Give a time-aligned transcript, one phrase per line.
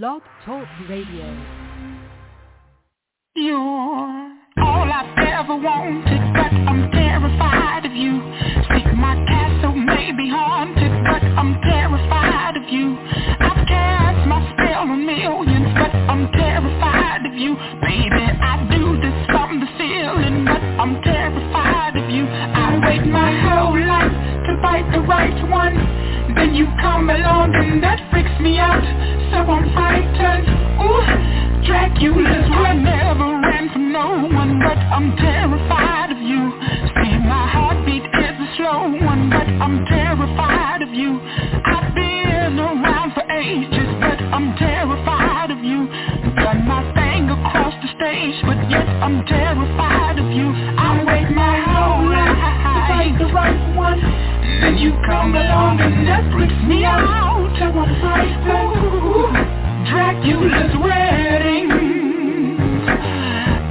[0.00, 1.28] Blog Talk Radio.
[3.36, 8.16] You're all I've ever wanted, but I'm terrified of you.
[8.72, 12.96] Think my castle may be haunted, but I'm terrified of you.
[13.36, 17.52] I've cast my spell on millions, but I'm terrified of you.
[17.84, 22.24] Baby, I do this from the ceiling, but I'm terrified of you.
[22.24, 24.16] I wait my whole life
[24.48, 26.21] to fight the right one.
[26.36, 28.84] Then you come along and that freaks me out,
[29.30, 30.48] so I'm frightened.
[30.80, 31.42] Ooh.
[31.66, 36.50] Dracula's run never ran from no one, but I'm terrified of you.
[36.98, 41.20] See, my heartbeat is a slow one, but I'm terrified of you.
[41.20, 45.86] I've been around for ages, but I'm terrified of you.
[46.34, 50.50] Done my thing across the stage, but yet I'm terrified of you.
[50.50, 52.42] I wait my whole life
[53.02, 54.00] find the right one.
[54.60, 57.50] Then you come along and that freaks me out.
[57.58, 59.34] So I'm frightened.
[59.88, 61.70] Dracula's wedding.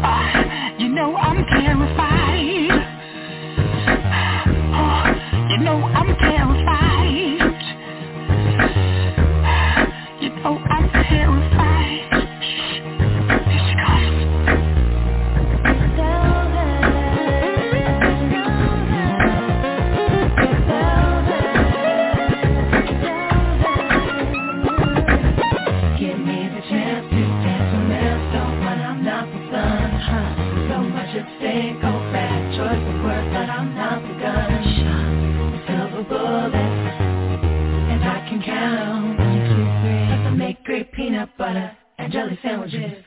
[0.03, 2.71] Uh, you know I'm terrified.
[4.73, 6.70] Oh, you know I'm terrified.
[42.63, 43.03] And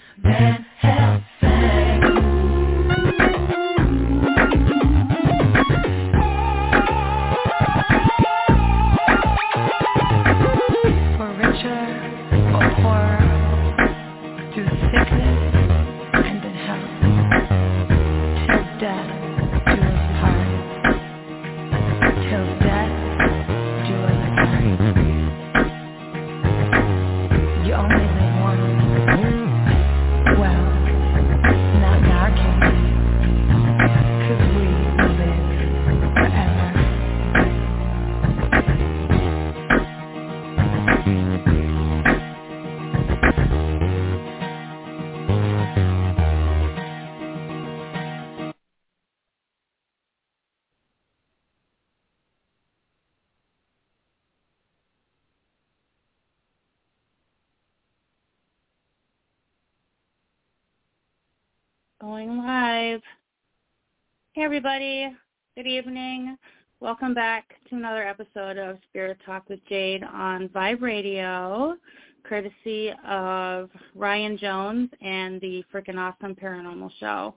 [64.54, 65.08] everybody,
[65.56, 66.38] good evening.
[66.78, 71.74] Welcome back to another episode of Spirit Talk with Jade on Vibe Radio,
[72.22, 77.34] courtesy of Ryan Jones and the Freaking Awesome Paranormal Show.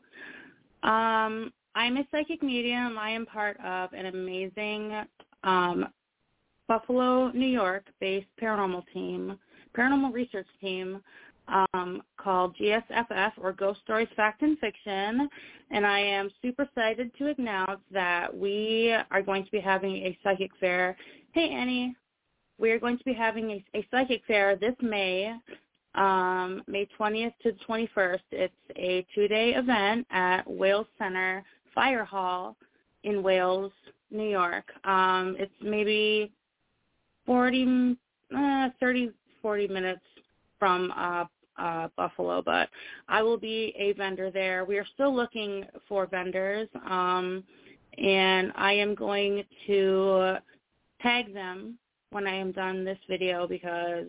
[0.88, 3.00] Um, I'm a psychic medium.
[3.00, 5.02] I am part of an amazing
[5.44, 5.88] um,
[6.68, 9.40] Buffalo, New York-based paranormal team,
[9.76, 11.02] paranormal research team
[11.48, 15.30] um, called GSFF or Ghost Stories Fact and Fiction.
[15.72, 20.18] And I am super excited to announce that we are going to be having a
[20.24, 20.96] psychic fair.
[21.32, 21.96] Hey, Annie.
[22.60, 25.32] We are going to be having a, a psychic fair this May,
[25.94, 28.20] um, May 20th to the 21st.
[28.32, 31.44] It's a two-day event at Wales Center
[31.76, 32.58] Fire Hall
[33.04, 33.72] in Wales,
[34.10, 34.66] New York.
[34.86, 36.32] Um, it's maybe
[37.28, 37.96] 40,
[38.36, 40.02] uh, 30, 40 minutes
[40.58, 41.26] from uh,
[41.58, 42.70] uh, Buffalo, but
[43.08, 44.66] I will be a vendor there.
[44.66, 47.44] We are still looking for vendors, um,
[47.98, 50.38] and I am going to
[51.02, 51.78] tag them
[52.12, 54.08] when I am done this video because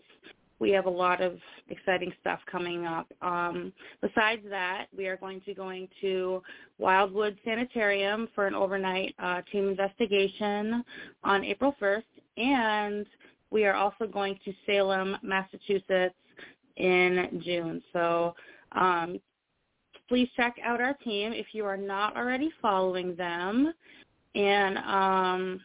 [0.61, 1.39] we have a lot of
[1.69, 3.07] exciting stuff coming up.
[3.23, 6.43] Um, besides that, we are going to be going to
[6.79, 10.85] Wildwood Sanitarium for an overnight uh, team investigation
[11.23, 12.03] on April 1st,
[12.37, 13.07] and
[13.51, 16.15] we are also going to Salem, Massachusetts
[16.79, 17.83] in June.
[17.93, 18.35] So
[18.73, 19.21] um,
[20.09, 23.73] please check out our team if you are not already following them.
[24.35, 25.61] And um,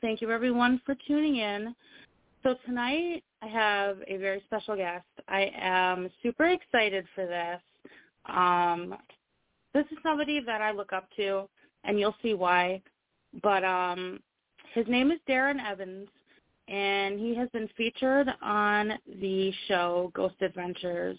[0.00, 1.74] thank you everyone for tuning in.
[2.42, 5.04] So tonight I have a very special guest.
[5.28, 7.60] I am super excited for this.
[8.26, 8.94] Um,
[9.74, 11.48] this is somebody that I look up to,
[11.84, 12.82] and you'll see why.
[13.42, 14.20] But um,
[14.74, 16.08] his name is Darren Evans,
[16.68, 21.18] and he has been featured on the show Ghost Adventures.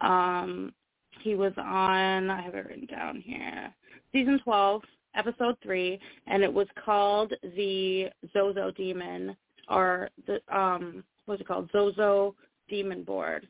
[0.00, 0.72] Um,
[1.20, 3.72] he was on, I have it written down here,
[4.12, 4.82] season 12,
[5.14, 9.36] episode 3, and it was called The Zozo Demon,
[9.68, 12.34] or the, um, what's it called, Zozo
[12.68, 13.46] demon board.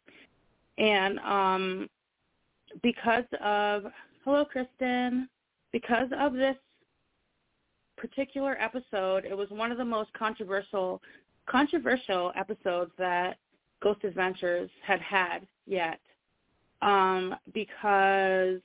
[0.79, 1.89] And um,
[2.83, 3.85] because of,
[4.25, 5.29] hello, Kristen,
[5.73, 6.57] because of this
[7.97, 11.01] particular episode, it was one of the most controversial
[11.49, 13.37] controversial episodes that
[13.83, 16.01] Ghost Adventures had had yet.
[16.81, 18.61] Um, because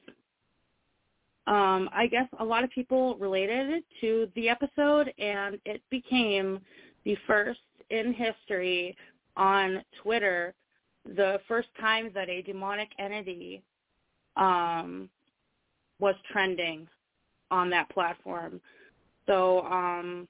[1.45, 6.59] um, I guess a lot of people related to the episode, and it became
[7.05, 7.59] the first
[7.89, 8.97] in history
[9.37, 10.53] on Twitter,
[11.05, 13.63] the first time that a demonic entity
[14.35, 15.09] um,
[15.99, 16.87] was trending
[17.49, 18.59] on that platform.
[19.25, 20.27] So, um,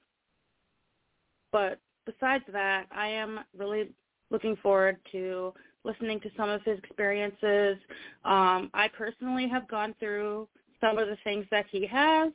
[1.50, 3.90] but besides that, I am really
[4.30, 5.52] looking forward to
[5.84, 7.76] listening to some of his experiences.
[8.24, 10.48] Um, I personally have gone through
[10.80, 12.32] some of the things that he has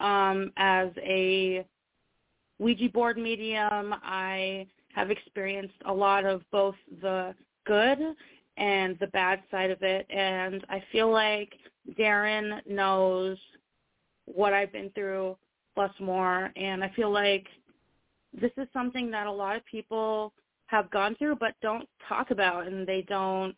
[0.00, 1.66] um, as a
[2.58, 3.94] Ouija board medium.
[4.02, 7.34] I have experienced a lot of both the
[7.66, 7.98] good
[8.56, 11.52] and the bad side of it, and I feel like
[11.98, 13.36] Darren knows
[14.26, 15.36] what I've been through
[15.74, 17.46] plus more, and I feel like
[18.40, 20.32] this is something that a lot of people
[20.66, 23.54] have gone through but don't talk about and they don't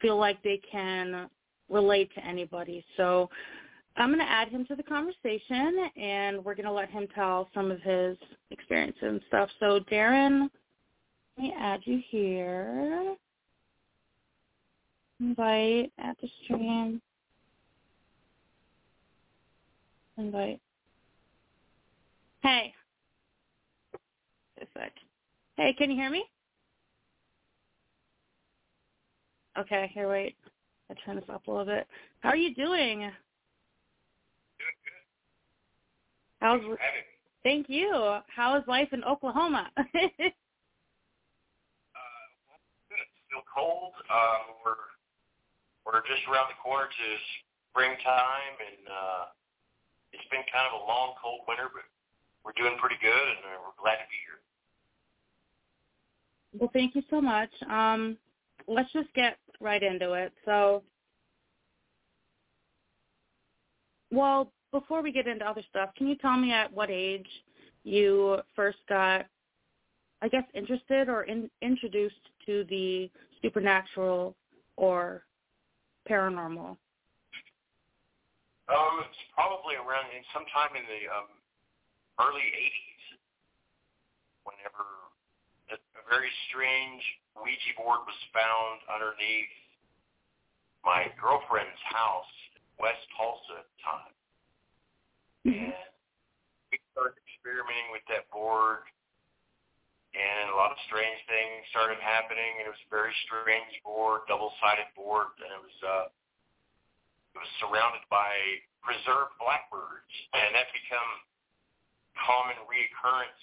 [0.00, 1.28] feel like they can
[1.70, 2.84] relate to anybody.
[2.96, 3.30] So
[3.96, 7.48] I'm going to add him to the conversation and we're going to let him tell
[7.54, 8.16] some of his
[8.50, 9.48] experiences and stuff.
[9.60, 10.50] So Darren,
[11.36, 13.14] let me add you here.
[15.20, 17.00] Invite at the stream.
[20.18, 20.60] Invite.
[22.42, 22.74] Hey.
[25.56, 26.24] Hey, can you hear me?
[29.56, 30.34] Okay, here, wait.
[30.90, 31.86] I turn this up a little bit.
[32.20, 32.98] How are you doing?
[32.98, 33.10] Doing
[34.82, 35.04] good.
[36.40, 37.14] How's Thanks for having me.
[37.44, 38.18] Thank you.
[38.26, 39.70] How is life in Oklahoma?
[41.94, 42.18] Uh.
[42.90, 43.94] It's still cold.
[44.10, 44.90] Uh, we're
[45.86, 47.06] we're just around the corner to
[47.70, 49.24] springtime, and uh,
[50.10, 51.86] it's been kind of a long, cold winter, but
[52.42, 54.42] we're doing pretty good, and uh, we're glad to be here.
[56.58, 57.50] Well, thank you so much.
[57.70, 58.16] Um,
[58.66, 60.32] let's just get right into it.
[60.44, 60.82] So,
[64.10, 67.26] well, before we get into other stuff, can you tell me at what age
[67.82, 69.26] you first got,
[70.22, 72.14] I guess, interested or in, introduced
[72.46, 73.10] to the
[73.42, 74.36] supernatural
[74.76, 75.24] or
[76.08, 76.76] paranormal?
[78.66, 81.28] Um, it's probably around sometime in the um,
[82.18, 83.04] early '80s,
[84.44, 84.88] whenever
[86.14, 87.02] very strange
[87.34, 89.50] Ouija board was found underneath
[90.86, 94.14] my girlfriend's house in West Tulsa at the time.
[95.50, 95.74] And
[96.70, 98.86] we started experimenting with that board,
[100.14, 102.62] and a lot of strange things started happening.
[102.62, 106.06] And it was a very strange board, double-sided board, and it was uh,
[107.34, 108.30] it was surrounded by
[108.86, 111.10] preserved blackbirds, and that became
[112.22, 113.42] common reoccurrence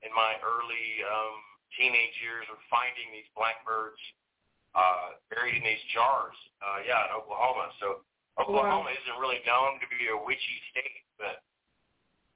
[0.00, 3.98] in my early um, teenage years of finding these blackbirds
[4.76, 6.36] uh, buried in these jars.
[6.60, 7.70] Uh, yeah, in Oklahoma.
[7.80, 8.04] So
[8.36, 8.96] Oklahoma Wow.
[8.98, 11.40] isn't really known to be a witchy state, but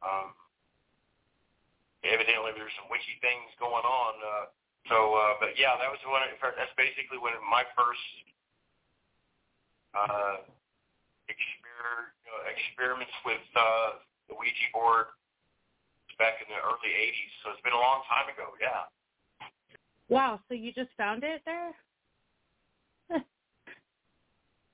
[0.01, 0.31] um,
[2.07, 4.13] evidently there's some witchy things going on.
[4.23, 4.45] Uh,
[4.87, 8.07] so, uh, but yeah, that was when I, that's basically when my first
[9.93, 10.41] uh,
[11.27, 15.13] exper- uh, experiments with uh, the Ouija board
[16.19, 17.33] back in the early 80s.
[17.43, 18.51] So it's been a long time ago.
[18.59, 18.91] Yeah.
[20.09, 21.73] Wow, so you just found it there?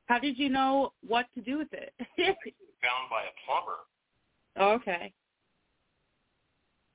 [0.06, 1.92] How did you know what to do with it?
[2.18, 3.80] Found by a plumber.
[4.78, 5.12] okay.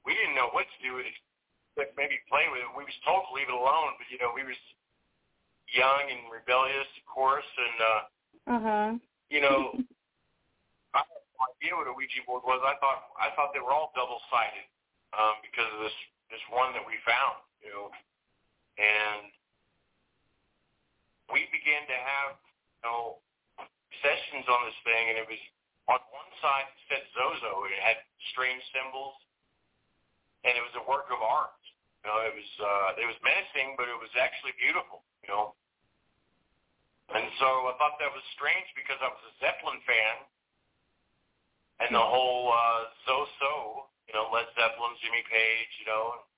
[0.05, 1.17] We didn't know what to do with it.
[1.77, 2.69] Like maybe play with it.
[2.77, 4.57] We was told to leave it alone, but you know we was
[5.73, 8.01] young and rebellious, of course, and uh,
[8.57, 8.89] Uh-huh.
[9.29, 9.73] you know
[10.97, 12.59] I had no idea what a Ouija board was.
[12.65, 14.65] I thought I thought they were all double sided
[15.15, 15.97] um, because of this
[16.33, 17.89] this one that we found, you know,
[18.79, 19.27] and
[21.29, 22.31] we began to have
[22.79, 23.19] you know
[23.99, 25.41] sessions on this thing, and it was
[25.91, 27.99] on one side it said Zozo, and it had
[28.31, 29.17] strange symbols,
[30.47, 31.59] and it was a work of art.
[32.01, 35.03] You know, it was uh, it was menacing, but it was actually beautiful.
[35.27, 35.45] You know.
[37.09, 40.15] And so I thought that was strange because I was a Zeppelin fan,
[41.81, 46.28] and the whole uh, Zoso, you know, Led Zeppelin, Jimmy Page, you know.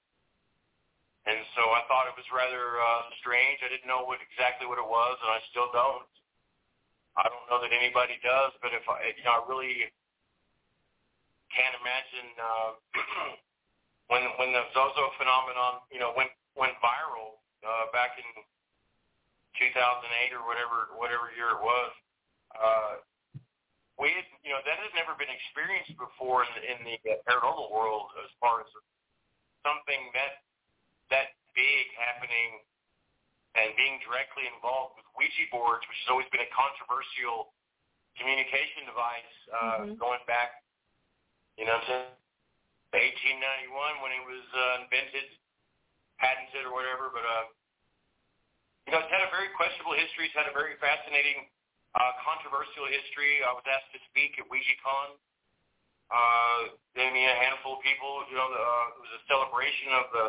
[1.29, 3.61] And so I thought it was rather uh, strange.
[3.61, 6.09] I didn't know what exactly what it was, and I still don't.
[7.13, 9.85] I don't know that anybody does, but if I, you know, I really
[11.53, 12.71] can't imagine uh,
[14.11, 18.25] when when the Zozo phenomenon, you know, went went viral uh, back in
[19.61, 21.91] 2008 or whatever whatever year it was.
[22.55, 22.93] Uh,
[23.99, 27.21] we had, you know, that had never been experienced before in the, in the uh,
[27.29, 28.69] paranormal world as far as
[29.61, 30.41] something that
[31.11, 32.63] that big happening
[33.55, 37.51] and being directly involved with Ouija boards, which has always been a controversial
[38.15, 39.99] communication device uh, Mhm.
[39.99, 40.63] going back,
[41.57, 41.93] you know, to
[42.95, 45.27] 1891 when it was uh, invented,
[46.19, 47.09] patented or whatever.
[47.09, 47.45] But uh,
[48.87, 50.27] you know, it's had a very questionable history.
[50.27, 51.47] It's had a very fascinating,
[51.95, 53.43] uh, controversial history.
[53.43, 55.09] I was asked to speak at OuijaCon.
[56.11, 58.25] Uh, I mean, a handful of people.
[58.27, 60.25] You know, the, uh, it was a celebration of the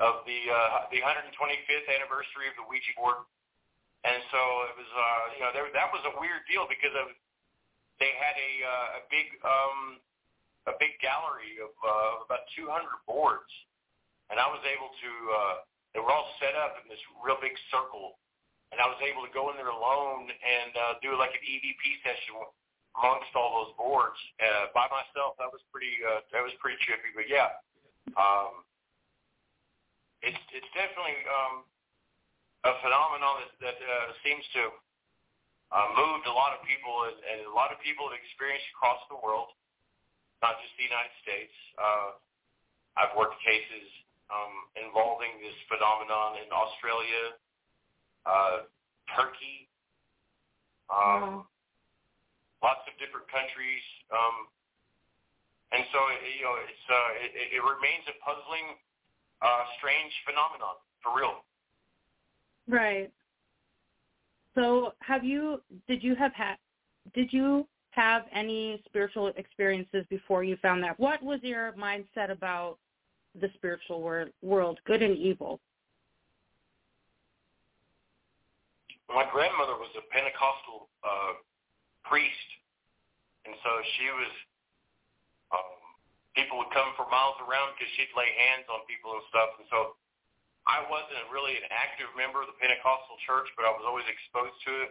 [0.00, 3.20] of the uh, the 125th anniversary of the Ouija board,
[4.08, 4.40] and so
[4.72, 7.12] it was uh, you know there, that was a weird deal because of
[8.00, 10.00] they had a uh, a big um,
[10.72, 12.64] a big gallery of uh, about 200
[13.04, 13.52] boards,
[14.32, 15.54] and I was able to uh,
[15.92, 18.16] they were all set up in this real big circle,
[18.72, 21.82] and I was able to go in there alone and uh, do like an EVP
[22.00, 22.40] session
[22.96, 25.36] amongst all those boards uh, by myself.
[25.36, 27.52] That was pretty uh, that was pretty trippy, but yeah.
[28.16, 28.64] Um,
[30.22, 31.54] it's it's definitely um,
[32.68, 34.62] a phenomenon that, that uh, seems to
[35.70, 38.98] uh, moved a lot of people, and, and a lot of people have experienced across
[39.06, 39.54] the world,
[40.42, 41.54] not just the United States.
[41.78, 42.18] Uh,
[42.98, 43.86] I've worked cases
[44.28, 47.38] um, involving this phenomenon in Australia,
[48.26, 48.56] uh,
[49.14, 49.70] Turkey,
[50.90, 51.46] um,
[52.58, 54.50] lots of different countries, um,
[55.70, 55.98] and so
[56.34, 58.74] you know it's uh, it, it remains a puzzling
[59.42, 61.44] uh, strange phenomenon for real.
[62.68, 63.10] Right.
[64.54, 65.62] So, have you?
[65.88, 66.56] Did you have had?
[67.14, 70.98] Did you have any spiritual experiences before you found that?
[70.98, 72.78] What was your mindset about
[73.40, 75.60] the spiritual wor- world, good and evil?
[79.08, 81.32] My grandmother was a Pentecostal uh,
[82.04, 82.48] priest,
[83.46, 84.30] and so she was.
[86.38, 89.66] People would come for miles around because she'd lay hands on people and stuff, and
[89.66, 89.98] so
[90.68, 94.54] I wasn't really an active member of the Pentecostal church, but I was always exposed
[94.70, 94.90] to it.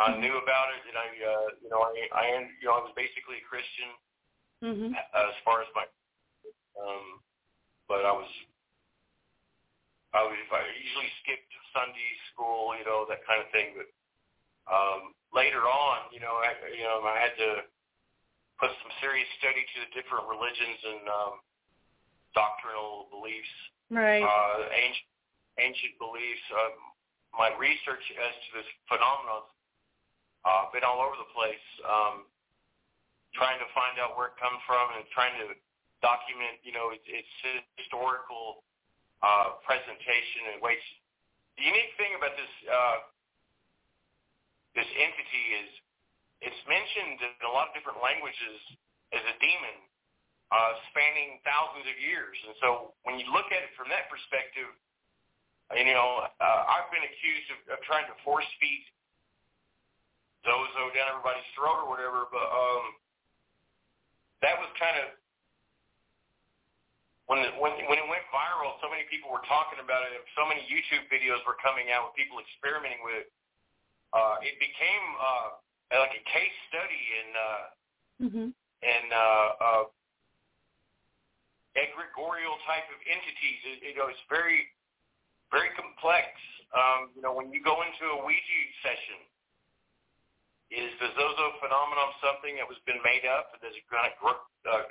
[0.00, 2.96] I knew about it, and I, uh, you know, I, I, you know, I was
[2.96, 3.92] basically a Christian
[4.62, 4.94] Mm-hmm.
[4.94, 5.82] as far as my,
[6.78, 7.18] um,
[7.90, 8.30] but I was,
[10.14, 13.74] I was, I usually skipped Sunday school, you know, that kind of thing.
[13.74, 13.90] But
[14.70, 17.66] um, later on, you know, I, you know, I had to
[18.62, 21.34] put some serious study to the different religions and um,
[22.30, 23.50] doctrinal beliefs
[23.90, 24.22] Right.
[24.24, 25.10] uh, ancient,
[25.60, 26.46] ancient beliefs.
[26.54, 26.72] Um,
[27.36, 29.44] my research as to this phenomenon
[30.46, 32.24] uh, been all over the place, um,
[33.36, 35.52] trying to find out where it comes from and trying to
[36.00, 37.28] document, you know, its, its
[37.76, 38.64] historical
[39.20, 40.80] uh, presentation and ways.
[41.60, 42.98] The unique thing about this uh,
[44.72, 45.68] this entity is
[46.42, 48.58] it's mentioned in a lot of different languages
[49.14, 49.76] as a demon
[50.50, 52.36] uh, spanning thousands of years.
[52.44, 54.68] And so when you look at it from that perspective,
[55.72, 58.84] you know, uh, I've been accused of, of trying to force feed
[60.44, 62.84] Zozo down everybody's throat or whatever, but um,
[64.42, 65.14] that was kind of
[67.30, 68.76] when it, when when it went viral.
[68.82, 70.18] So many people were talking about it.
[70.34, 73.28] So many YouTube videos were coming out with people experimenting with it.
[74.12, 75.62] Uh, it became uh,
[76.00, 77.64] like a case study in uh,
[78.22, 78.54] Mm-hmm.
[78.54, 79.84] in uh, uh,
[81.74, 83.60] egregorial type of entities.
[83.66, 84.70] It, you know, it's very,
[85.50, 86.30] very complex.
[86.70, 89.18] Um, you know, when you go into a Ouija session,
[90.70, 93.58] is the Zozo phenomenon something that was been made up?
[93.58, 94.38] Does it kind of grow,
[94.70, 94.86] uh,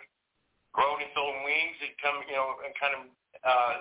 [0.76, 3.02] grown its own wings and come, you know, and kind of
[3.48, 3.78] uh,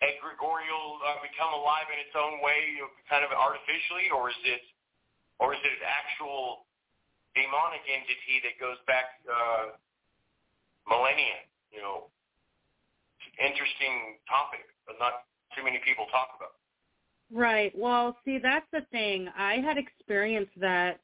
[0.00, 4.40] egregorial uh, become alive in its own way, you know, kind of artificially, or is
[4.48, 4.64] it,
[5.40, 6.68] or is it an actual
[7.34, 9.72] demonic entity that goes back uh,
[10.86, 11.48] millennia?
[11.72, 12.12] You know,
[13.40, 15.24] interesting topic, but not
[15.56, 16.60] too many people talk about.
[17.32, 17.72] Right.
[17.76, 19.28] Well, see, that's the thing.
[19.36, 21.00] I had experienced that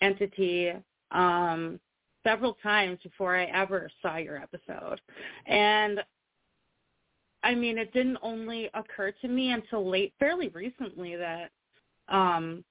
[0.00, 0.72] entity
[1.10, 1.80] um,
[2.24, 5.00] several times before I ever saw your episode.
[5.46, 6.00] And
[7.42, 11.50] I mean, it didn't only occur to me until late, fairly recently that
[12.08, 12.64] um,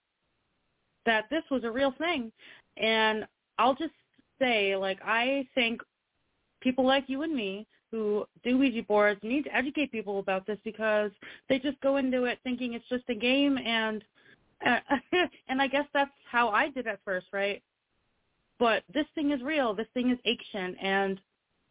[1.07, 2.31] that this was a real thing.
[2.75, 3.25] And
[3.57, 3.93] I'll just
[4.39, 5.81] say, like, I think
[6.61, 10.59] people like you and me who do Ouija boards need to educate people about this
[10.63, 11.09] because
[11.49, 14.03] they just go into it thinking it's just a game and
[14.65, 14.79] uh,
[15.47, 17.63] and I guess that's how I did at first, right?
[18.59, 19.73] But this thing is real.
[19.73, 21.21] This thing is ancient and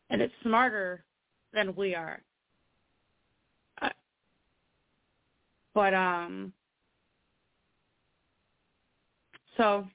[0.09, 1.05] and it's smarter
[1.53, 2.23] than we are.
[3.83, 3.91] I,
[5.75, 6.53] But um,
[9.57, 9.87] so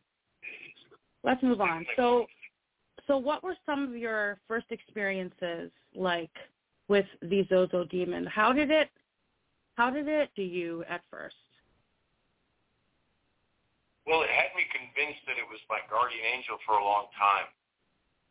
[1.24, 1.86] let's move on.
[1.96, 2.26] So,
[3.08, 6.32] so what were some of your first experiences like
[6.88, 8.26] with the Zozo demon?
[8.26, 8.90] How did it,
[9.76, 11.36] how did it do you at first?
[14.08, 17.48] Well, it had me convinced that it was my guardian angel for a long time.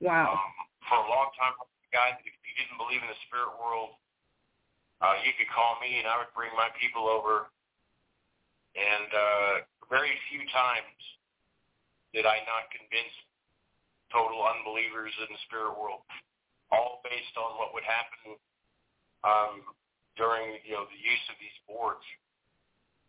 [0.03, 0.35] Wow.
[0.35, 0.53] Um,
[0.89, 3.95] for a long time, the guy, if you didn't believe in the spirit world,
[5.01, 7.49] uh, you could call me and I would bring my people over.
[8.75, 9.53] And uh,
[9.89, 11.01] very few times
[12.13, 13.15] did I not convince
[14.11, 16.03] total unbelievers in the spirit world,
[16.75, 18.39] all based on what would happen
[19.23, 19.55] um,
[20.19, 22.05] during you know the use of these boards.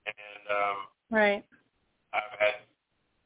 [0.05, 0.79] And um,
[1.09, 1.43] right.
[2.13, 2.55] I've had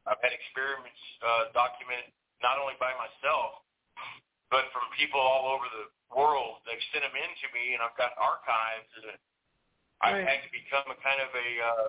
[0.07, 2.11] I've had experiments uh, documented
[2.43, 3.63] not only by myself,
[4.53, 6.61] but from people all over the world.
[6.67, 9.17] They've sent them in to me, and I've got archives, and
[10.03, 10.27] I've right.
[10.27, 11.87] had to become a kind of a uh,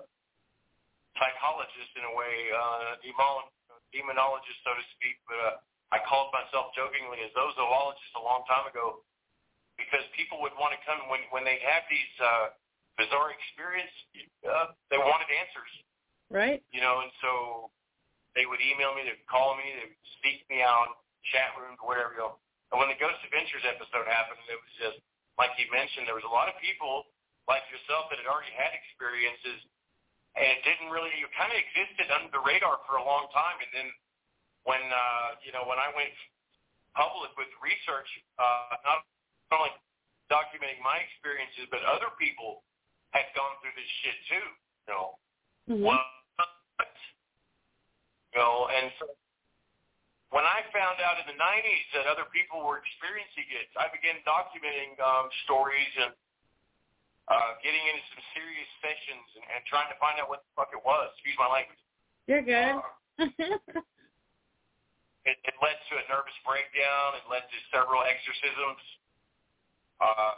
[1.19, 3.47] psychologist in a way, uh, demon,
[3.95, 5.19] demonologist, so to speak.
[5.27, 5.55] But uh,
[5.95, 9.03] I called myself jokingly a zoologist a long time ago
[9.79, 12.53] because people would want to come when when they have these uh,
[12.97, 13.93] bizarre experience.
[14.43, 15.71] Uh, they wanted answers.
[16.27, 16.59] Right.
[16.75, 17.71] You know, and so
[18.35, 20.99] they would email me, they'd call me, they would seek me out,
[21.31, 22.11] chat rooms, whatever.
[22.17, 22.35] You know.
[22.73, 24.99] And when the Ghost Adventures episode happened, it was just
[25.39, 26.09] like you mentioned.
[26.09, 27.07] There was a lot of people
[27.47, 29.63] like yourself that had already had experiences,
[30.37, 31.09] and didn't really.
[31.17, 33.89] You kind of existed under the radar for a long time, and then
[34.69, 36.13] when uh, you know when I went
[36.93, 39.01] public with research, uh, not
[39.53, 39.73] only
[40.29, 42.61] documenting my experiences, but other people
[43.11, 44.47] had gone through this shit too.
[44.85, 45.05] You know,
[45.65, 45.83] mm-hmm.
[45.83, 46.01] what?
[48.35, 49.09] You know, and so
[50.29, 54.19] when I found out in the 90s that other people were experiencing it, I began
[54.27, 56.11] documenting um, stories and
[57.27, 60.71] uh, getting into some serious sessions and, and trying to find out what the fuck
[60.71, 61.11] it was.
[61.19, 61.79] Excuse my language.
[62.27, 62.79] You're good.
[62.79, 63.23] Uh,
[65.27, 67.19] it, it led to a nervous breakdown.
[67.19, 68.79] It led to several exorcisms.
[69.99, 70.35] Uh,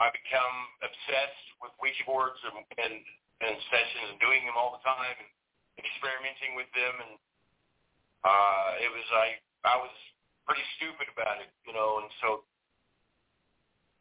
[0.00, 2.98] I become obsessed with Ouija boards and, and,
[3.44, 5.30] and sessions and doing them all the time and
[5.78, 7.14] experimenting with them and
[8.22, 9.94] uh, it was I I was
[10.46, 12.46] pretty stupid about it, you know, and so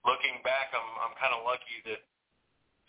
[0.04, 2.02] looking back, I'm I'm kind of lucky that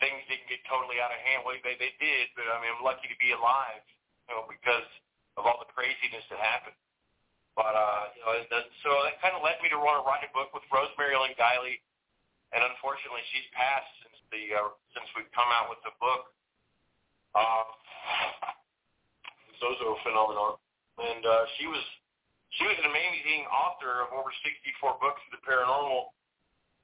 [0.01, 1.45] things didn't get totally out of hand.
[1.45, 3.83] Well, they they did, but I mean, I'm lucky to be alive,
[4.29, 4.87] you know, because
[5.39, 6.77] of all the craziness that happened.
[7.53, 10.25] But uh, you know, that, so that kind of led me to want to write
[10.25, 11.81] a book with Rosemary Ellen Guiley,
[12.53, 16.33] and unfortunately, she's passed since the uh, since we've come out with the book.
[17.33, 17.65] Uh,
[19.61, 20.59] Zozo phenomenon
[20.99, 21.81] and uh, she was
[22.53, 26.13] she was an amazing author of over 64 books of the paranormal,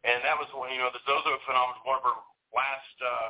[0.07, 2.17] and that was when you know the Zozo phenomenon one of her
[2.55, 3.29] last uh,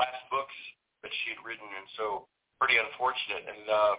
[0.00, 0.56] last books
[1.04, 3.44] that she had written, and so pretty unfortunate.
[3.46, 3.94] And uh,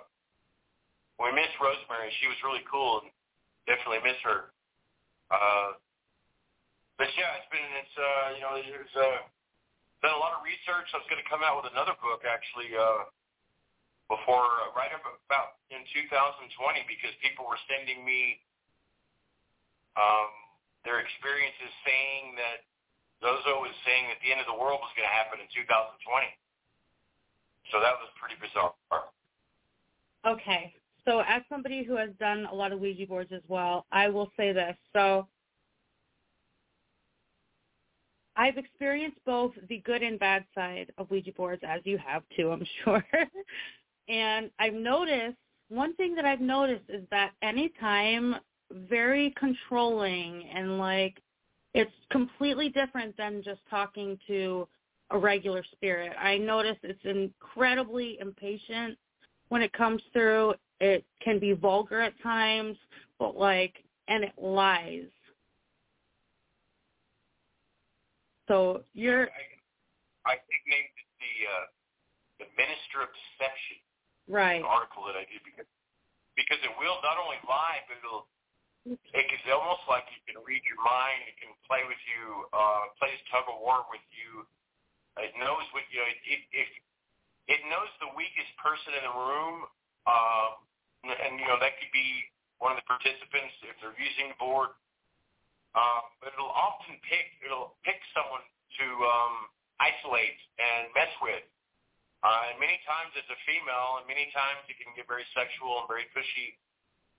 [1.22, 3.10] we miss Rosemary; she was really cool, and
[3.70, 4.50] definitely miss her.
[5.30, 5.78] Uh,
[6.98, 9.22] but yeah, it's been it's uh, you know there's uh,
[10.02, 10.90] been a lot of research.
[10.92, 12.74] I was going to come out with another book actually.
[12.74, 13.10] Uh,
[14.10, 16.50] before uh, right about in 2020
[16.90, 18.42] because people were sending me
[19.94, 20.34] um,
[20.86, 22.64] their experiences saying that
[23.20, 26.00] Zozo was saying that the end of the world was going to happen in 2020.
[27.72, 28.74] So that was pretty bizarre.
[30.26, 30.74] Okay.
[31.06, 34.32] So as somebody who has done a lot of Ouija boards as well, I will
[34.38, 34.76] say this.
[34.94, 35.28] So
[38.36, 42.52] I've experienced both the good and bad side of Ouija boards, as you have too,
[42.52, 43.06] I'm sure.
[44.08, 45.38] And I've noticed
[45.70, 48.36] one thing that I've noticed is that anytime
[48.72, 51.22] very controlling and like
[51.74, 54.68] it's completely different than just talking to
[55.12, 56.14] a regular spirit.
[56.20, 58.98] I notice it's incredibly impatient
[59.50, 60.54] when it comes through.
[60.80, 62.78] It can be vulgar at times,
[63.18, 65.06] but like, and it lies.
[68.48, 69.30] So you're.
[69.30, 71.66] I, I nicknamed it the uh,
[72.40, 73.78] the minister of deception
[74.26, 74.64] right.
[74.66, 75.70] article that I did because
[76.34, 78.26] because it will not only lie, but it'll
[78.90, 81.30] it is almost like it can read your mind.
[81.30, 84.46] It can play with you, uh, plays tug of war with you.
[85.22, 86.02] It knows what you.
[86.02, 86.70] It, it,
[87.50, 89.56] it knows the weakest person in the room,
[90.06, 90.50] uh,
[91.06, 94.74] and you know that could be one of the participants if they're using the board.
[95.78, 98.42] Uh, but it'll often pick it'll pick someone
[98.82, 99.36] to um,
[99.78, 101.46] isolate and mess with.
[102.20, 105.80] Uh, and many times it's a female, and many times it can get very sexual
[105.80, 106.60] and very pushy,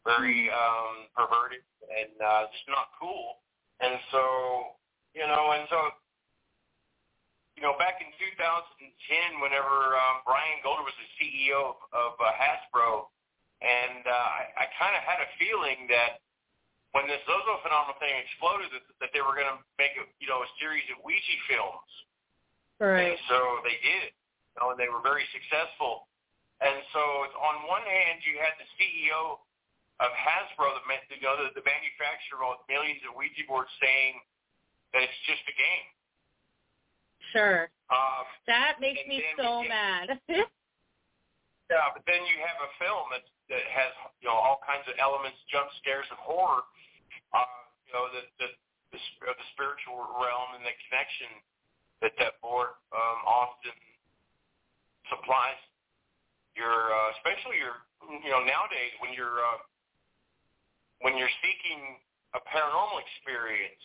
[0.04, 3.42] very um, perverted, and uh, just not cool.
[3.80, 4.22] And so,
[5.16, 5.78] you know, and so
[7.60, 12.32] you know, back in 2010, whenever um, Brian Goldner was the CEO of, of uh,
[12.32, 13.12] Hasbro,
[13.60, 16.24] and uh, I, I kind of had a feeling that
[16.96, 20.26] when this Zozo phenomenal thing exploded, that, that they were going to make a, you
[20.26, 21.90] know a series of Ouija films.
[22.80, 23.12] Right.
[23.12, 26.08] And so they did, you know, and they were very successful.
[26.64, 27.00] And so
[27.36, 29.36] on one hand, you had the CEO
[30.00, 30.84] of Hasbro, the
[31.20, 34.16] you know the, the manufacturer of millions of Ouija boards, saying
[34.96, 35.88] that it's just a game.
[37.36, 37.68] Sure.
[37.92, 40.08] Um, That makes me so get- mad.
[41.70, 44.98] Yeah, but then you have a film that that has you know all kinds of
[44.98, 46.66] elements, jump scares, and horror.
[47.30, 47.46] Uh,
[47.86, 48.48] you know the the
[48.90, 51.30] the, uh, the spiritual realm and the connection
[52.02, 53.70] that that board um, often
[55.14, 55.62] supplies.
[56.58, 57.86] Your uh, especially your
[58.18, 59.62] you know nowadays when you're uh,
[61.00, 62.00] when you're seeking
[62.36, 63.84] a paranormal experience,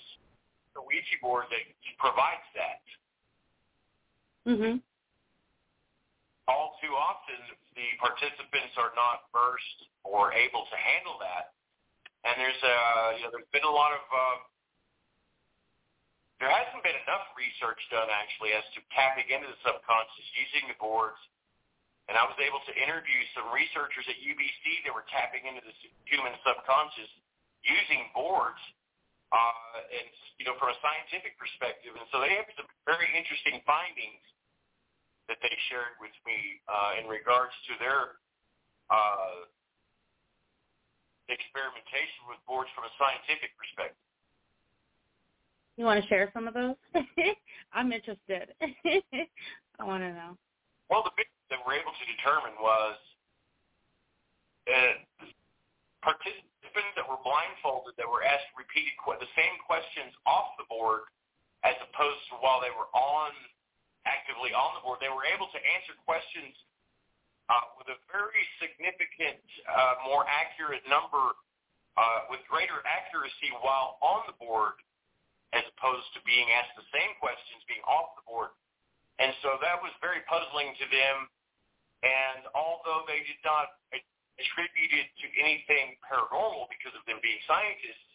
[0.75, 1.63] the Ouija board that
[1.97, 2.83] provides that.
[4.45, 4.77] mhm.
[6.47, 7.41] all too often
[7.73, 11.57] the participants are not versed or able to handle that.
[12.23, 14.37] And there's uh you know there's been a lot of uh,
[16.39, 20.77] there hasn't been enough research done actually as to tapping into the subconscious using the
[20.77, 21.17] boards.
[22.05, 25.73] And I was able to interview some researchers at UBC that were tapping into the
[26.05, 27.09] human subconscious
[27.65, 28.61] using boards,
[29.33, 30.05] uh, and
[30.37, 31.97] you know from a scientific perspective.
[31.97, 34.21] And so they have some very interesting findings
[35.25, 38.21] that they shared with me uh, in regards to their
[38.93, 39.49] uh,
[41.25, 43.97] experimentation with boards from a scientific perspective.
[45.77, 46.77] You want to share some of those?
[47.73, 48.53] I'm interested.
[48.61, 50.37] I want to know.
[50.89, 52.97] Well, the big that we're able to determine was
[54.65, 54.97] uh,
[56.01, 61.07] participants that were blindfolded that were asked repeated the same questions off the board
[61.63, 63.31] as opposed to while they were on
[64.05, 65.01] actively on the board.
[65.01, 66.53] They were able to answer questions
[67.49, 71.33] uh, with a very significant, uh, more accurate number,
[71.97, 74.77] uh, with greater accuracy while on the board,
[75.53, 78.53] as opposed to being asked the same questions being off the board.
[79.17, 81.31] And so that was very puzzling to them.
[82.03, 83.77] And although they did not
[84.35, 88.09] attribute it to anything paranormal because of them being scientists,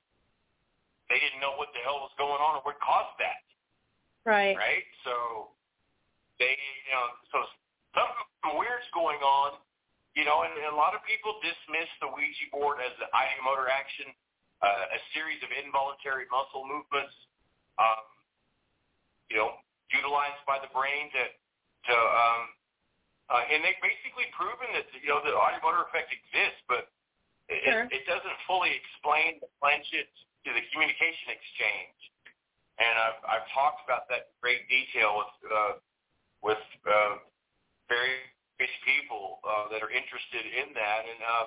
[1.08, 3.42] they didn't know what the hell was going on or what caused that
[4.28, 4.54] Right.
[4.54, 4.86] right?
[5.02, 5.50] So
[6.38, 7.38] they, you know, so
[7.96, 9.58] something weird's going on,
[10.14, 13.72] you know, and, and a lot of people dismiss the Ouija board as an ideomotor
[13.72, 14.12] action,
[14.60, 17.16] uh, a series of involuntary muscle movements,
[17.80, 18.04] um,
[19.32, 19.56] you know,
[19.88, 21.22] utilized by the brain to,
[21.90, 22.42] to, um,
[23.30, 26.90] uh, and they've basically proven that, you know, the ideomotor effect exists, but
[27.46, 27.86] it, Sure.
[27.86, 30.10] it, it doesn't fully explain the planchette
[30.46, 31.98] to the communication exchange
[32.80, 35.72] and I've I've talked about that in great detail with uh,
[36.40, 37.20] with uh,
[37.92, 41.46] various people uh, that are interested in that, and um,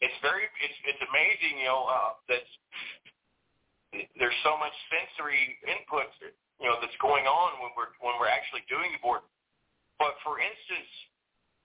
[0.00, 2.44] it's very it's it's amazing, you know, uh, that
[4.16, 6.08] there's so much sensory input,
[6.58, 9.20] you know, that's going on when we're when we're actually doing the board.
[9.98, 10.90] But for instance,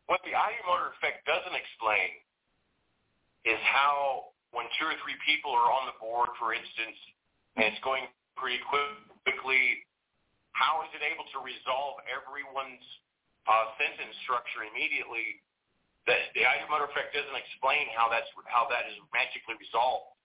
[0.10, 2.10] what the ideomotor effect doesn't explain
[3.46, 6.98] is how when two or three people are on the board, for instance,
[7.56, 9.86] and it's going pretty quickly,
[10.58, 12.84] how is it able to resolve everyone's
[13.46, 15.42] uh, sentence structure immediately?
[16.10, 20.18] That the ideomotor effect doesn't explain how that's how that is magically resolved,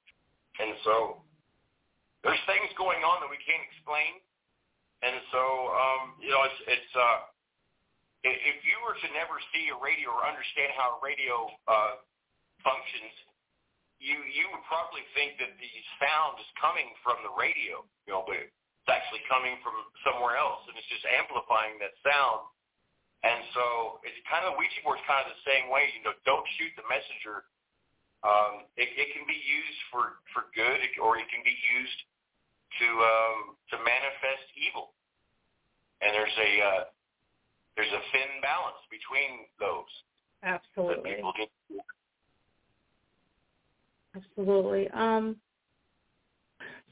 [0.57, 1.21] and so
[2.25, 4.17] there's things going on that we can't explain,
[5.05, 5.43] and so
[5.77, 7.29] um, you know it's it's uh,
[8.25, 12.01] if you were to never see a radio or understand how a radio uh,
[12.65, 13.13] functions,
[14.01, 18.25] you you would probably think that the sound is coming from the radio, you know,
[18.25, 22.49] but it's actually coming from somewhere else, and it's just amplifying that sound.
[23.25, 23.65] And so
[24.05, 25.89] it's kind of Ouija board's kind of the same way.
[25.97, 27.49] You know, don't shoot the messenger.
[28.25, 32.01] Um, it, it can be used for for good, or it can be used
[32.81, 33.37] to um,
[33.73, 34.97] to manifest evil.
[36.01, 36.83] And there's a uh,
[38.55, 39.85] balance between those
[40.43, 41.15] that Absolutely.
[41.15, 41.49] people get.
[44.17, 44.89] Absolutely.
[44.91, 45.37] Um,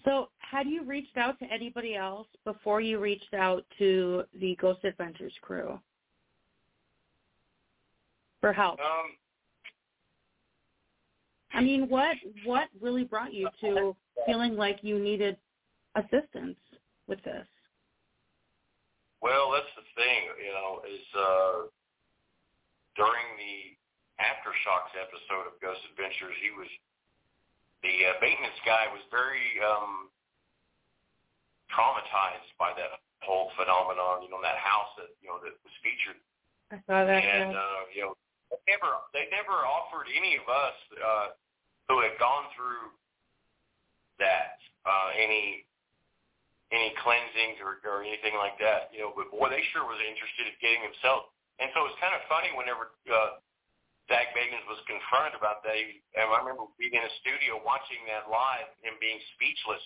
[0.05, 4.85] so had you reached out to anybody else before you reached out to the Ghost
[4.85, 5.79] Adventures crew
[8.41, 8.81] for help?
[8.81, 9.17] Um,
[11.53, 13.95] I mean, what what really brought you to
[14.27, 15.37] feeling like you needed
[15.95, 16.57] assistance
[17.07, 17.47] with this?
[19.23, 21.59] Well, that's the thing, you know, is uh,
[22.99, 23.79] during the
[24.19, 26.67] Aftershocks episode of Ghost Adventures, he was
[27.87, 30.11] the uh, maintenance guy was very um,
[31.71, 34.23] traumatized by that whole phenomenon.
[34.23, 36.19] You know, that house that you know that was featured.
[36.71, 37.23] I saw that.
[37.23, 37.59] And yeah.
[37.59, 38.13] uh, you know,
[38.51, 41.27] they never they never offered any of us uh,
[41.91, 42.91] who had gone through
[44.23, 45.67] that uh, any
[46.73, 48.89] any cleansings or, or anything like that.
[48.97, 51.29] You know, but boy, they sure was interested in getting themselves.
[51.61, 53.39] And so it was kind of funny whenever uh,
[54.09, 55.77] Zach Bagans was confronted about that.
[55.77, 59.85] He, and I remember being in a studio watching that live, him being speechless.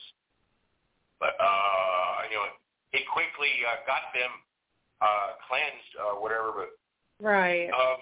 [1.19, 2.47] But uh, you know,
[2.95, 4.33] he quickly uh, got them
[5.03, 6.55] uh, cleansed, uh, whatever.
[6.55, 6.71] But
[7.19, 7.67] right.
[7.75, 8.01] um,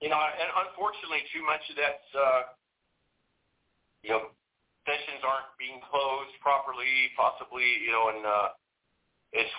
[0.00, 2.42] you know, and unfortunately, too much of that's uh,
[4.02, 4.32] you know
[4.86, 8.48] sessions aren't being closed properly, possibly, you know, and uh,
[9.34, 9.52] it's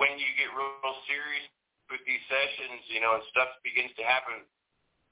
[0.00, 1.46] when you get real, serious
[1.92, 4.42] with these sessions, you know, and stuff begins to happen.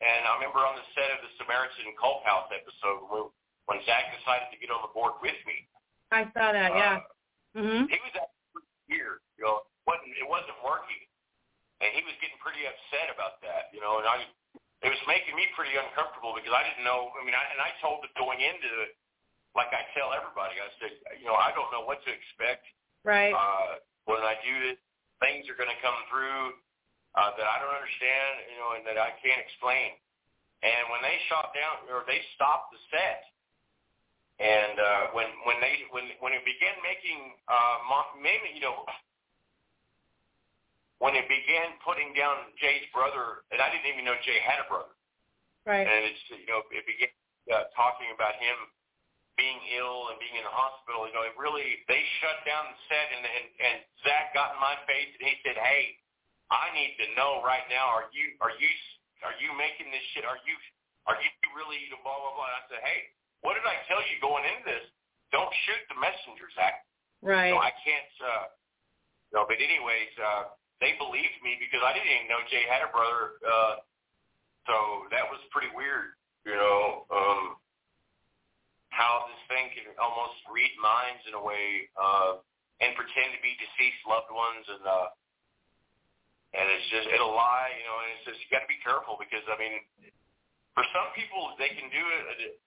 [0.01, 3.25] And I remember on the set of the Samaritan Cult House episode when,
[3.69, 5.65] when Zach decided to get on the board with me.
[6.13, 7.01] I saw that, yeah.
[7.01, 7.89] Uh, mhm.
[7.89, 8.13] He was
[8.53, 11.03] for years, you know, wasn't it wasn't working,
[11.81, 14.23] and he was getting pretty upset about that, you know, and I
[14.85, 17.11] it was making me pretty uncomfortable because I didn't know.
[17.17, 18.93] I mean, I, and I told him going into it,
[19.57, 22.69] like I tell everybody, I said, you know, I don't know what to expect.
[23.03, 23.33] Right.
[23.33, 24.79] Uh, when I do this,
[25.19, 26.55] things are going to come through
[27.17, 29.97] uh, that I don't understand, you know, and that I can't explain.
[30.61, 33.25] And when they shot down or they stopped the set,
[34.37, 37.81] and uh, when when they when when it began making uh,
[38.21, 38.85] maybe you know
[41.01, 44.69] when it began putting down Jay's brother, and I didn't even know Jay had a
[44.69, 44.93] brother.
[45.65, 45.85] Right.
[45.85, 47.13] And it's you know it began
[47.49, 48.57] uh, talking about him
[49.37, 51.05] being ill and being in the hospital.
[51.05, 54.61] You know, it really they shut down the set, and and, and Zach got in
[54.61, 56.01] my face and he said, "Hey,
[56.49, 57.93] I need to know right now.
[57.93, 58.71] Are you are you
[59.25, 60.25] are you making this shit?
[60.25, 60.57] Are you
[61.09, 63.13] are you really blah blah blah?" And I said, "Hey,
[63.45, 64.85] what did I tell you going into this?
[65.31, 66.87] Don't shoot the messenger, Zach.
[67.21, 67.53] Right.
[67.53, 68.13] No, I can't.
[68.19, 68.47] Uh,
[69.35, 72.91] no, but anyways, uh, they believed me because I didn't even know Jay had a
[72.91, 73.41] brother.
[73.43, 73.75] Uh,
[74.67, 77.07] so that was pretty weird, you know.
[77.11, 77.59] Um,
[78.91, 82.41] how this thing can almost read minds in a way uh,
[82.81, 85.09] and pretend to be deceased loved ones, and uh,
[86.57, 87.97] and it's just it'll lie, you know.
[88.05, 89.81] And it's just you got to be careful because I mean,
[90.77, 92.61] for some people they can do it,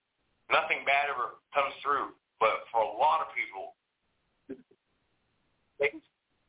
[0.49, 3.77] nothing bad ever comes through, but for a lot of people,
[5.77, 5.93] they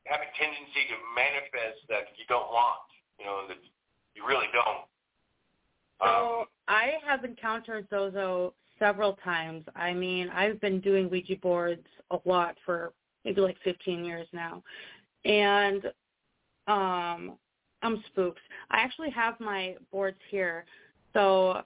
[0.09, 2.85] have a tendency to manifest that you don't want,
[3.21, 3.61] you know, that
[4.17, 4.89] you really don't.
[6.01, 9.65] So I have encountered Zozo several times.
[9.77, 12.93] I mean, I've been doing Ouija boards a lot for
[13.25, 14.65] maybe like 15 years now.
[15.25, 15.85] And
[16.67, 17.37] um
[17.83, 18.41] I'm spooked.
[18.71, 20.65] I actually have my boards here.
[21.15, 21.63] So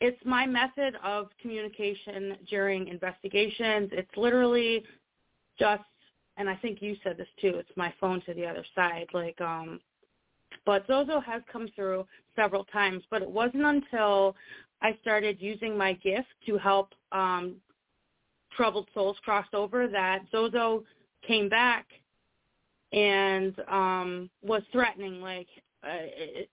[0.00, 3.90] it's my method of communication during investigations.
[3.92, 4.84] It's literally
[5.58, 5.82] just
[6.38, 9.06] and I think you said this too, it's my phone to the other side.
[9.12, 9.80] Like um
[10.64, 14.36] but Zozo has come through several times, but it wasn't until
[14.82, 17.56] I started using my gift to help um,
[18.56, 20.84] troubled souls cross over that Zozo
[21.26, 21.86] came back
[22.92, 25.48] and um, was threatening, like
[25.84, 26.50] uh, it,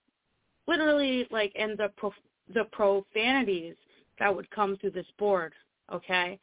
[0.67, 2.13] literally, like and the prof-
[2.53, 3.75] the profanities
[4.19, 5.53] that would come through this board,
[5.91, 6.39] okay,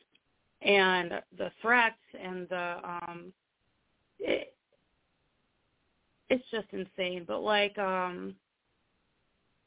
[0.63, 3.33] and the threats and the um,
[4.19, 4.55] it,
[6.29, 7.25] it's just insane.
[7.27, 8.35] But like, um,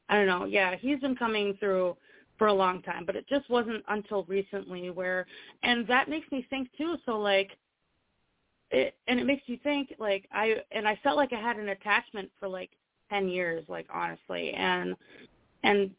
[0.09, 0.45] I don't know.
[0.45, 1.95] Yeah, he's been coming through
[2.37, 5.25] for a long time, but it just wasn't until recently where,
[5.63, 6.95] and that makes me think too.
[7.05, 7.51] So like,
[8.71, 11.69] it and it makes you think like I and I felt like I had an
[11.69, 12.71] attachment for like
[13.09, 14.95] ten years, like honestly, and
[15.63, 15.91] and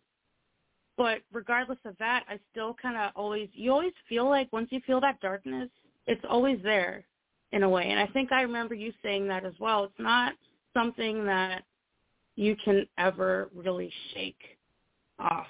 [0.97, 4.81] but regardless of that, I still kind of always you always feel like once you
[4.87, 5.69] feel that darkness,
[6.07, 7.05] it's always there
[7.53, 7.91] in a way.
[7.91, 9.85] And I think I remember you saying that as well.
[9.85, 10.35] It's not
[10.75, 11.63] something that
[12.37, 14.41] you can ever really shake
[15.19, 15.47] off.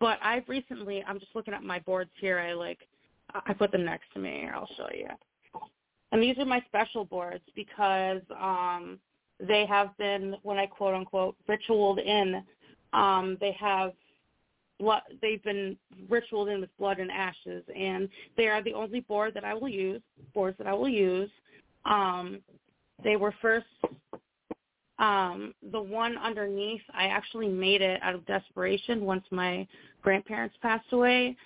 [0.00, 2.38] But I've recently, I'm just looking at my boards here.
[2.38, 2.78] I like,
[3.34, 4.48] I put them next to me.
[4.52, 5.08] I'll show you.
[6.12, 8.98] And these are my special boards because um,
[9.40, 12.42] they have been, when I quote unquote ritualed in,
[12.92, 13.92] um, they have
[14.78, 15.76] blood, they've been
[16.08, 19.68] ritualed in with blood and ashes, and they are the only board that I will
[19.68, 20.02] use,
[20.34, 21.30] boards that I will use.
[21.84, 22.40] Um,
[23.02, 23.66] they were first
[24.98, 29.66] um, the one underneath, I actually made it out of desperation once my
[30.02, 31.36] grandparents passed away,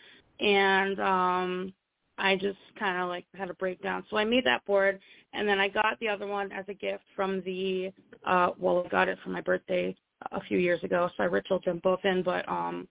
[0.41, 1.73] and um,
[2.19, 4.05] I just kind of like had a breakdown.
[4.11, 5.01] So I made that board,
[5.33, 7.93] and then I got the other one as a gift from the.
[8.27, 9.97] Uh, well, I got it for my birthday
[10.33, 12.23] a few years ago, so I ritualed them both in.
[12.23, 12.87] But um,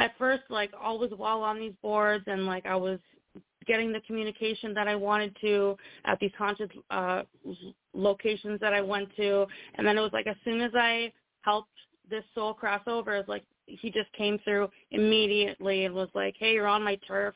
[0.00, 2.98] at first, like all was well on these boards, and like I was
[3.66, 7.22] getting the communication that I wanted to at these haunted uh,
[7.94, 9.46] locations that I went to.
[9.74, 11.68] And then it was like as soon as I helped
[12.08, 16.54] this soul cross over, it's like he just came through immediately and was like, "Hey,
[16.54, 17.34] you're on my turf.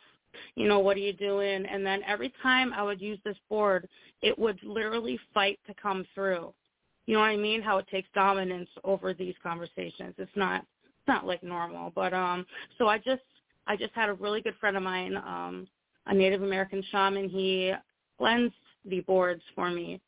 [0.55, 3.89] You know, what are you doing?" And then every time I would use this board,
[4.23, 6.53] it would literally fight to come through.
[7.07, 7.63] You know what I mean?
[7.63, 10.15] How it takes dominance over these conversations.
[10.19, 12.45] It's not it's not like normal, but um
[12.79, 13.23] so I just
[13.67, 15.69] I just had a really good friend of mine um
[16.07, 17.29] a Native American shaman.
[17.29, 17.73] He
[18.19, 20.01] cleansed the boards for me.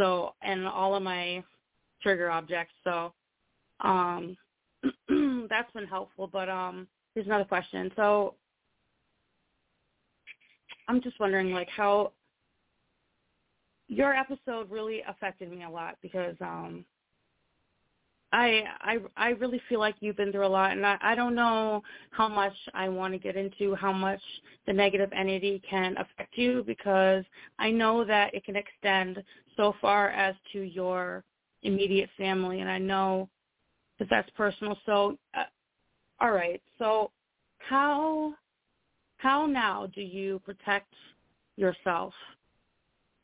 [0.00, 1.44] So and all of my
[2.02, 2.72] trigger objects.
[2.84, 3.12] So
[3.80, 4.36] um
[5.50, 6.26] that's been helpful.
[6.26, 7.92] But um here's another question.
[7.96, 8.34] So
[10.88, 12.12] I'm just wondering like how
[13.88, 16.86] your episode really affected me a lot because um
[18.32, 21.34] I I I really feel like you've been through a lot, and I, I don't
[21.34, 24.20] know how much I want to get into how much
[24.66, 27.24] the negative entity can affect you because
[27.58, 29.22] I know that it can extend
[29.60, 31.22] so far as to your
[31.64, 33.28] immediate family, and I know
[33.98, 34.78] that that's personal.
[34.86, 35.44] So, uh,
[36.18, 36.62] all right.
[36.78, 37.10] So,
[37.58, 38.32] how
[39.18, 40.94] how now do you protect
[41.56, 42.14] yourself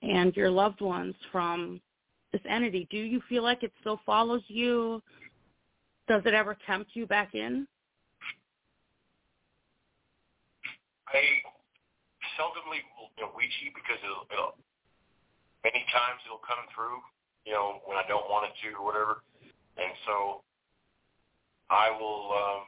[0.03, 1.81] and your loved ones from
[2.33, 2.87] this entity?
[2.90, 5.03] Do you feel like it still follows you?
[6.07, 7.66] Does it ever tempt you back in?
[11.09, 11.22] I
[12.38, 14.65] seldomly will you Ouija because it'll, it'll
[15.66, 17.02] many times it'll come through,
[17.42, 19.26] you know, when I don't want it to or whatever.
[19.76, 20.46] And so
[21.70, 22.62] I will um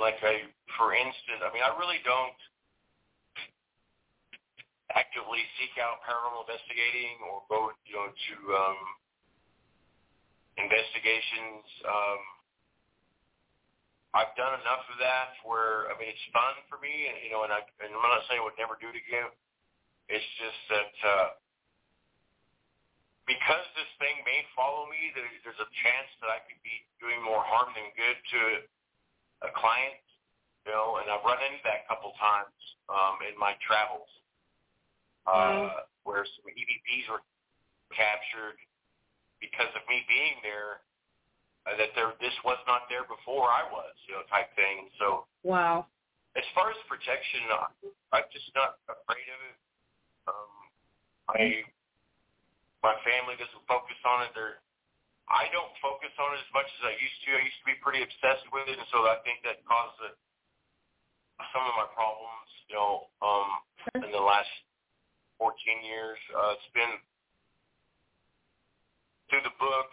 [0.00, 0.46] like I
[0.78, 2.38] for instance I mean I really don't
[4.92, 8.80] actively seek out paranormal investigating or go, you know, to um,
[10.60, 11.64] investigations.
[11.86, 12.20] Um,
[14.16, 17.44] I've done enough of that where I mean it's fun for me, and you know,
[17.46, 19.30] and I and I'm not saying I would never do it again.
[20.10, 21.28] It's just that uh,
[23.24, 27.20] because this thing may follow me, there, there's a chance that I could be doing
[27.24, 28.40] more harm than good to
[29.48, 30.00] a client.
[30.64, 32.56] You know, and I've run into that a couple times
[32.88, 34.08] um, in my travels
[35.28, 37.20] uh, where some EVPs were
[37.92, 38.56] captured
[39.40, 40.84] because of me being there.
[41.64, 44.92] Uh, that there, this was not there before I was, you know, type thing.
[45.00, 45.88] So, wow.
[46.36, 47.40] As far as protection,
[48.12, 49.56] I'm just not afraid of it.
[50.28, 50.52] Um,
[51.32, 51.64] I,
[52.84, 54.30] my family doesn't focus on it.
[54.36, 54.60] They're,
[55.24, 57.32] I don't focus on it as much as I used to.
[57.32, 60.12] I used to be pretty obsessed with it, and so I think that caused the,
[61.56, 63.48] some of my problems, you know, um,
[64.04, 64.52] in the last
[65.40, 66.20] 14 years.
[66.28, 66.92] Uh, it's been
[69.32, 69.88] through the book,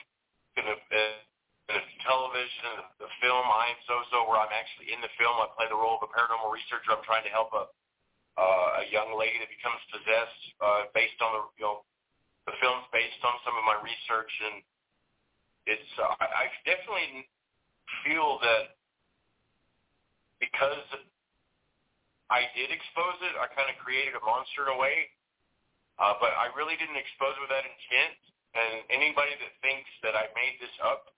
[0.59, 5.11] in the, in the television, the film I Am Zozo, where I'm actually in the
[5.15, 5.39] film.
[5.39, 6.91] I play the role of a paranormal researcher.
[6.91, 7.71] I'm trying to help a
[8.39, 11.83] uh, a young lady that becomes possessed uh, based on the you know
[12.49, 14.55] the film's based on some of my research, and
[15.69, 17.29] it's uh, I, definitely
[18.05, 18.79] feel that
[20.41, 20.85] because
[22.33, 25.11] I did expose it, I kind of created a monster in a way
[26.01, 28.17] uh, but I really didn't expose it with that intent.
[28.57, 31.13] And anybody that thinks that I made this up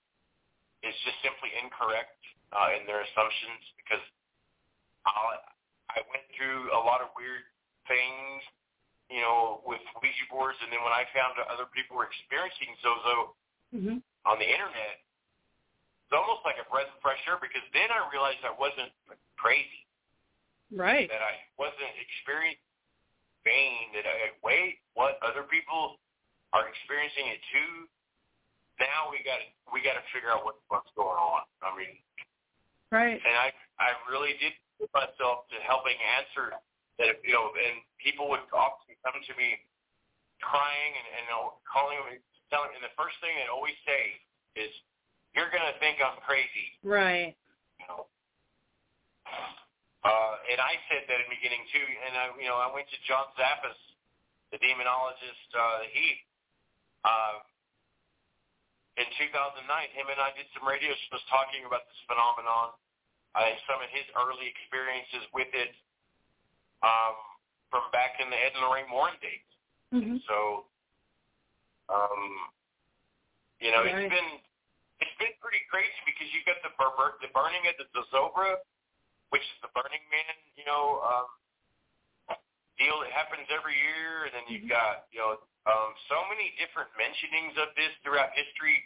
[0.84, 2.20] is just simply incorrect
[2.52, 4.04] uh, in their assumptions because
[5.08, 5.40] I'll,
[5.96, 7.48] I went through a lot of weird
[7.88, 8.44] things,
[9.12, 10.60] you know, with Ouija boards.
[10.64, 13.16] And then when I found that other people were experiencing Zozo
[13.72, 13.98] mm-hmm.
[14.28, 15.04] on the internet,
[16.08, 18.94] it's almost like a breath of fresh air because then I realized I wasn't
[19.40, 19.84] crazy.
[20.74, 21.06] Right.
[21.12, 22.64] That I wasn't experiencing
[23.44, 26.00] vein that I wait, what other people
[26.56, 27.72] are experiencing it too.
[28.82, 29.38] Now we got
[29.70, 31.46] we got to figure out what what's going on.
[31.62, 31.94] I mean,
[32.90, 33.20] right.
[33.20, 36.58] And I I really did put myself to helping answer
[37.00, 39.58] that you know, and people would often come to me
[40.44, 41.26] crying and, and
[41.66, 42.20] calling me,
[42.52, 44.20] telling, and the first thing they always say
[44.60, 44.70] is,
[45.34, 47.34] "You're gonna think I'm crazy." Right.
[47.82, 48.06] You know,
[50.04, 51.88] uh, and I said that in the beginning too.
[52.06, 53.80] And I, you know, I went to John Zaffis,
[54.52, 55.48] the demonologist.
[55.56, 56.20] Uh, he,
[57.08, 57.40] uh,
[59.00, 59.66] in 2009,
[59.96, 62.78] him and I did some radio shows talking about this phenomenon
[63.34, 65.74] uh, and some of his early experiences with it
[66.84, 67.16] um,
[67.72, 69.50] from back in the Ed and Lorraine Warren days.
[69.96, 70.20] Mm-hmm.
[70.30, 70.68] So,
[71.90, 72.24] um,
[73.64, 73.96] you know, right.
[73.96, 74.32] it's been
[75.02, 78.62] it's been pretty crazy because you got the bur- the burning of the Zozobra
[79.34, 81.28] which is the Burning Man, you know, um,
[82.78, 84.78] deal that happens every year, and then you've mm-hmm.
[84.78, 88.86] got, you know, um, so many different mentionings of this throughout history,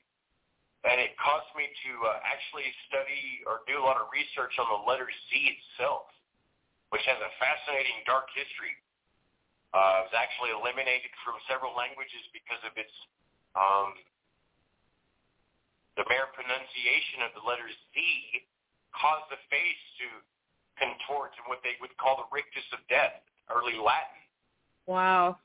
[0.87, 4.71] and it caused me to uh, actually study or do a lot of research on
[4.71, 6.07] the letter Z itself.
[6.89, 8.75] Which has a fascinating dark history.
[9.75, 12.93] Uh, it was actually eliminated from several languages because of its
[13.57, 13.91] um,
[15.99, 17.97] the mere pronunciation of the letter Z
[18.93, 20.07] caused the face to
[20.77, 23.17] contort in what they would call the rictus of death,
[23.49, 24.21] early Latin.
[24.85, 25.41] Wow.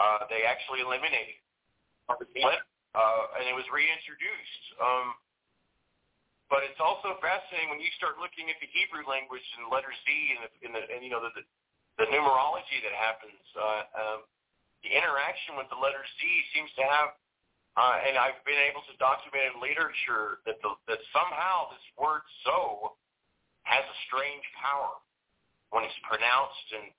[0.00, 1.36] Uh, they actually eliminated
[2.08, 2.64] letter,
[2.96, 4.64] uh, and it was reintroduced.
[4.80, 5.14] Um,
[6.50, 10.06] but it's also fascinating when you start looking at the Hebrew language and letter Z
[10.10, 11.46] and, and, the, and you know the, the,
[12.02, 13.40] the numerology that happens.
[13.54, 14.20] Uh, um,
[14.82, 16.20] the interaction with the letter Z
[16.50, 17.14] seems to have,
[17.78, 22.26] uh, and I've been able to document in literature that the, that somehow this word
[22.42, 22.98] "so"
[23.62, 24.98] has a strange power
[25.70, 26.68] when it's pronounced.
[26.74, 26.90] And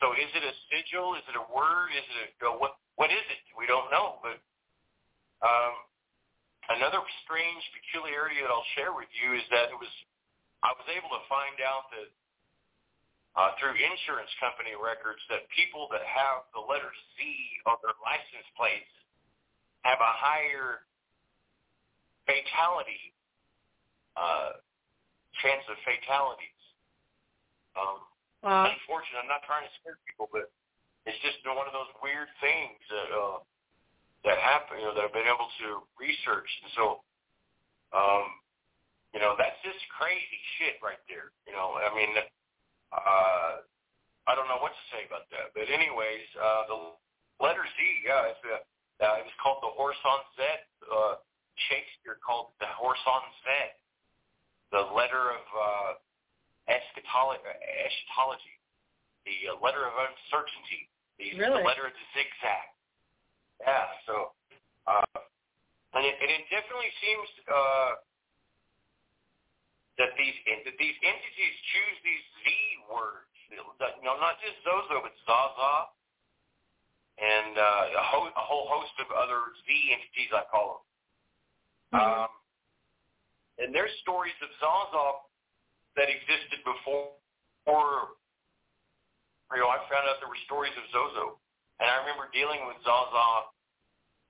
[0.00, 1.12] so, is it a sigil?
[1.20, 1.92] Is it a word?
[1.92, 2.80] Is it a what?
[2.96, 3.44] What is it?
[3.52, 4.16] We don't know.
[4.24, 4.40] But
[5.44, 5.74] um,
[6.68, 9.90] Another strange peculiarity that I'll share with you is that it was
[10.60, 12.08] I was able to find out that
[13.38, 17.20] uh, through insurance company records that people that have the letter Z
[17.70, 18.90] on their license plates
[19.86, 20.82] have a higher
[22.26, 23.14] fatality
[24.18, 24.58] uh,
[25.40, 26.60] chance of fatalities.
[27.78, 28.02] Um,
[28.38, 28.70] Wow.
[28.70, 30.46] Unfortunately, I'm not trying to scare people, but
[31.10, 33.42] it's just one of those weird things that uh,
[34.28, 36.48] that happen, you know, that I've been able to research.
[36.60, 37.00] And so,
[37.96, 38.28] um,
[39.16, 41.32] you know, that's just crazy shit right there.
[41.48, 42.12] You know, I mean,
[42.92, 43.64] uh,
[44.28, 45.56] I don't know what to say about that.
[45.56, 46.78] But anyways, uh, the
[47.40, 48.60] letter Z, yeah, it's, uh,
[49.00, 50.68] uh, it was called the horse on set.
[50.84, 51.16] Uh,
[51.72, 53.80] Shakespeare called it the horse on set.
[54.68, 55.90] The letter of uh,
[56.68, 58.56] eschatology, eschatology,
[59.24, 61.64] the uh, letter of uncertainty, the, Really?
[61.64, 62.68] the letter of the zigzag.
[63.60, 64.14] Yeah, so,
[64.86, 65.18] uh,
[65.94, 67.90] and it, and it definitely seems uh,
[69.98, 72.46] that these that these entities choose these Z
[72.86, 73.26] words.
[73.50, 73.58] You
[74.04, 75.74] know, not just Zozo, but Zaza,
[77.18, 80.84] and uh, a, ho- a whole host of other Z entities, I call them.
[81.98, 82.30] Um,
[83.58, 85.06] and there's stories of Zaza
[85.98, 87.16] that existed before,
[87.66, 88.14] before
[89.50, 91.40] you know, I found out there were stories of Zozo.
[91.78, 93.54] And I remember dealing with Zaza,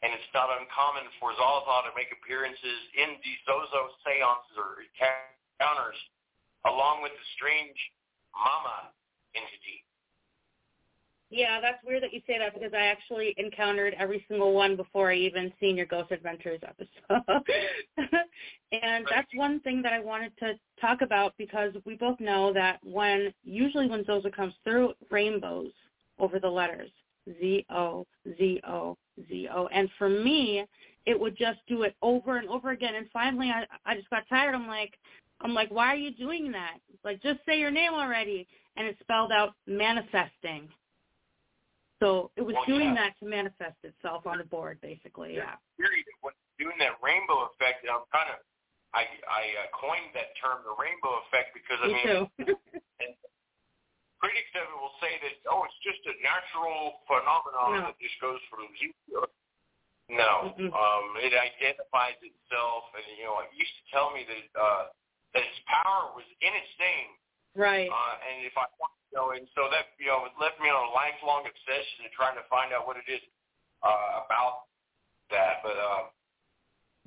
[0.04, 5.98] and it's not uncommon for Zaza to make appearances in these Zozo seances or encounters,
[6.68, 7.78] along with the strange
[8.36, 8.92] Mama
[9.34, 9.82] entity.
[11.30, 15.10] Yeah, that's weird that you say that because I actually encountered every single one before
[15.10, 17.44] I even seen your Ghost Adventures episode.
[18.72, 22.78] and that's one thing that I wanted to talk about because we both know that
[22.82, 25.72] when usually when Zozo comes through, rainbows
[26.18, 26.90] over the letters.
[27.40, 28.06] Z O
[28.38, 28.96] Z O
[29.28, 29.66] Z O.
[29.68, 30.64] And for me,
[31.06, 32.94] it would just do it over and over again.
[32.94, 34.54] And finally, I I just got tired.
[34.54, 34.98] I'm like,
[35.40, 36.78] I'm like, why are you doing that?
[37.04, 38.46] Like, just say your name already.
[38.76, 40.68] And it spelled out manifesting.
[42.00, 43.10] So it was Well, doing yeah.
[43.10, 45.34] that to manifest itself on the board, basically.
[45.34, 45.56] Yeah.
[46.20, 48.38] When doing that rainbow effect, I'm kind of
[48.94, 52.56] I I uh, coined that term, the rainbow effect, because I Me mean, too.
[54.18, 57.80] Critics of it will say that oh, it's just a natural phenomenon No.
[57.90, 59.26] that just goes from zero.
[60.08, 60.72] No, Mm-mm.
[60.72, 64.84] um, it identifies itself, and you know, it used to tell me that uh,
[65.36, 67.10] that its power was in its name,
[67.52, 67.92] right.
[67.92, 70.72] uh, and if I want to know, and so that you know, it left me
[70.72, 73.20] on a lifelong obsession of trying to find out what it is
[73.84, 74.72] uh, about
[75.28, 75.60] that.
[75.60, 76.08] But uh,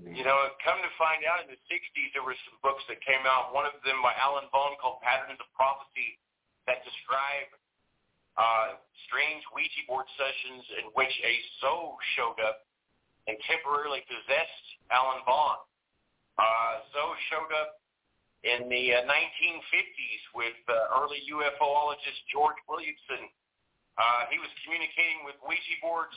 [0.06, 3.26] you know, come to find out, in the '60s there were some books that came
[3.26, 3.50] out.
[3.50, 6.22] One of them by Alan Vaughn called Patterns of Prophecy
[6.68, 7.50] that describe
[8.38, 12.64] uh, strange Ouija board sessions in which a soul showed up
[13.28, 15.62] and temporarily possessed Alan Vaughn.
[16.40, 17.82] Uh, Zoe showed up
[18.42, 23.30] in the uh, 1950s with uh, early UFOologist George Williamson.
[24.00, 26.16] Uh, he was communicating with Ouija boards,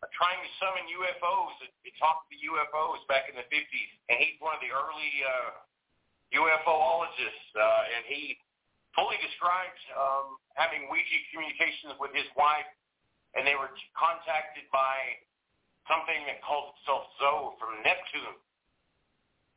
[0.00, 3.90] uh, trying to summon UFOs and to talk to UFOs back in the 50s.
[4.08, 5.60] And he's one of the early uh,
[6.32, 8.40] UFOologists, uh, and he
[8.94, 12.66] fully described um, having Ouija communications with his wife,
[13.38, 15.18] and they were contacted by
[15.86, 18.38] something that calls itself Zoe from Neptune.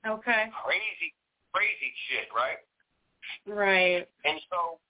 [0.04, 0.52] Okay.
[0.66, 1.10] Crazy,
[1.54, 2.60] crazy shit, right?
[3.48, 4.06] Right.
[4.28, 4.84] And so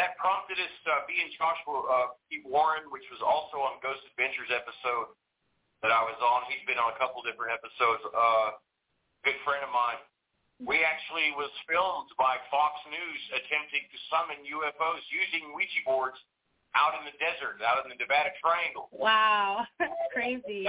[0.00, 4.04] that prompted us, uh, me and Joshua uh, Pete Warren, which was also on Ghost
[4.12, 5.12] Adventures episode
[5.84, 6.48] that I was on.
[6.48, 8.04] He's been on a couple different episodes.
[8.08, 8.56] Uh,
[9.24, 10.00] good friend of mine.
[10.56, 16.16] We actually was filmed by Fox News attempting to summon UFOs using Ouija boards
[16.72, 18.88] out in the desert, out in the Nevada Triangle.
[18.92, 19.68] Wow.
[19.80, 20.64] That's crazy.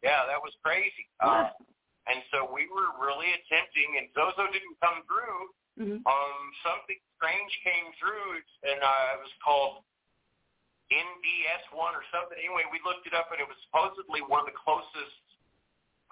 [0.00, 1.04] Yeah, that was crazy.
[1.20, 1.52] Uh,
[2.08, 5.38] And so we were really attempting, and Zozo didn't come through.
[5.78, 9.84] hmm Um, something strange came through, and uh, it was called
[10.90, 12.36] NDS1 or something.
[12.40, 15.20] Anyway, we looked it up, and it was supposedly one of the closest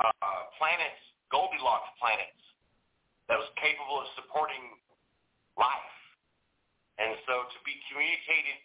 [0.00, 2.40] uh, planets, Goldilocks planets,
[3.30, 4.74] that was capable of supporting
[5.56, 5.94] life.
[6.98, 8.58] And so to be communicated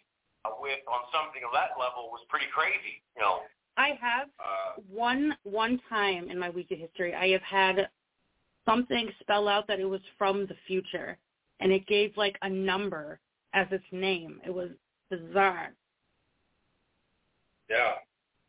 [0.60, 3.46] with on something of that level was pretty crazy, you know.
[3.78, 7.88] I have Uh, one one time in my Ouija history, I have had
[8.64, 11.18] something spell out that it was from the future,
[11.60, 13.20] and it gave like a number
[13.54, 14.40] as its name.
[14.44, 14.70] It was
[15.10, 15.74] bizarre,
[17.70, 17.94] yeah.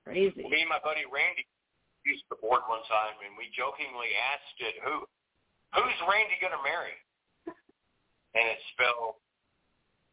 [0.03, 0.43] crazy.
[0.49, 1.45] Me and my buddy Randy
[2.05, 5.07] used the board one time, and we jokingly asked it, "Who,
[5.74, 6.95] who's Randy gonna marry?"
[8.36, 9.18] And it spelled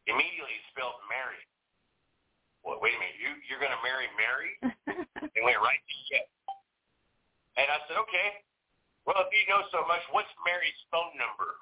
[0.07, 1.41] immediately spelled Mary.
[2.65, 4.53] Well, wait a minute, you you're gonna marry Mary?
[5.35, 6.31] And went right to yes.
[7.59, 8.39] And I said, okay.
[9.03, 11.59] Well, if you know so much, what's Mary's phone number?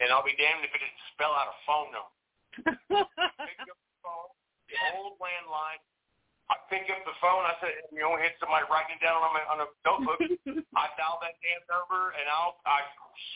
[0.00, 2.16] And I'll be damned if it didn't spell out a phone number.
[3.44, 4.32] Picked up the phone,
[4.72, 5.84] the old landline.
[6.52, 7.48] I picked up the phone.
[7.48, 10.20] I said, you know, had somebody writing it down on, my, on a notebook.
[10.76, 12.84] I dialed that damn number, and I'll, I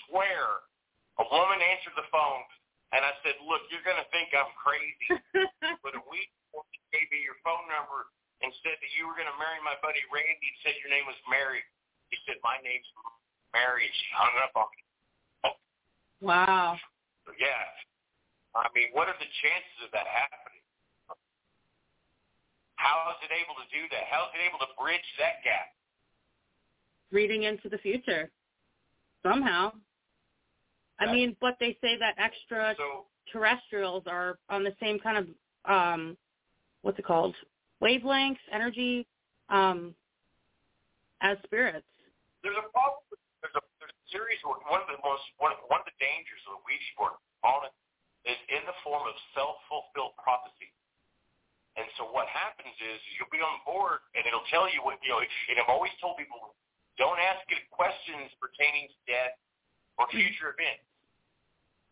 [0.04, 0.68] swear,
[1.16, 2.44] a woman answered the phone,
[2.92, 5.08] and I said, look, you're going to think I'm crazy,
[5.84, 8.12] but a week before she gave me your phone number
[8.44, 11.16] and said that you were going to marry my buddy Randy, said your name was
[11.24, 11.64] Mary.
[12.12, 12.86] He said, my name's
[13.56, 14.82] Mary, and she hung up on me.
[16.20, 16.76] wow.
[17.24, 17.64] So, yeah.
[18.52, 20.55] I mean, what are the chances of that happening?
[22.76, 24.04] How is it able to do that?
[24.10, 25.72] How is it able to bridge that gap?
[27.12, 28.30] Reading into the future
[29.22, 29.72] somehow.
[30.98, 35.26] I mean, but they say that extra So, terrestrials are on the same kind of
[35.66, 36.16] um
[36.82, 37.34] what's it called
[37.82, 39.06] wavelengths energy
[39.50, 39.94] um
[41.20, 41.84] as spirits
[42.46, 43.02] there's a problem.
[43.10, 45.88] With, there's a there's a series where one of the most one of, one of
[45.90, 47.74] the dangers of the Ouija board on it
[48.30, 50.70] is in the form of self fulfilled prophecy.
[51.76, 55.12] And so what happens is you'll be on board and it'll tell you what you
[55.12, 55.20] know.
[55.20, 56.56] And I've always told people
[56.96, 59.36] don't ask it questions pertaining to death
[60.00, 60.88] or future events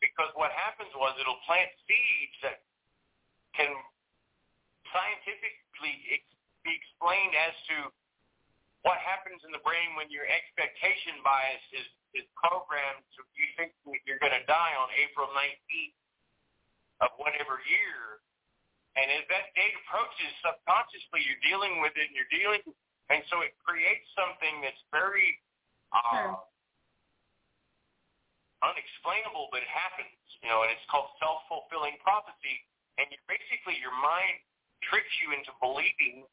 [0.01, 2.65] because what happens was it'll plant seeds that
[3.57, 3.73] can
[4.93, 6.25] scientifically
[6.65, 7.77] be explained as to
[8.85, 11.89] what happens in the brain when your expectation bias is,
[12.21, 13.73] is programmed to you think
[14.05, 15.97] you're going to die on April 19th
[17.01, 18.21] of whatever year.
[18.95, 22.63] And as that date approaches, subconsciously you're dealing with it and you're dealing,
[23.11, 25.35] and so it creates something that's very
[25.91, 26.39] uh, Sure.
[28.63, 32.63] unexplainable, but it happens, you know, and it's called self-fulfilling prophecy.
[32.97, 34.39] And you basically, your mind
[34.87, 36.25] tricks you into believing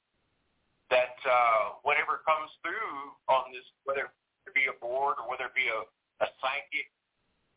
[0.94, 4.12] that uh, whatever comes through on this, whether
[4.46, 5.82] it be a board or whether it be a,
[6.22, 6.88] a psychic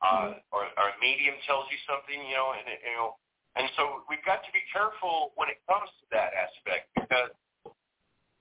[0.00, 3.18] uh, or, or a medium tells you something, you know, and it, you know,
[3.57, 7.30] and so we've got to be careful when it comes to that aspect because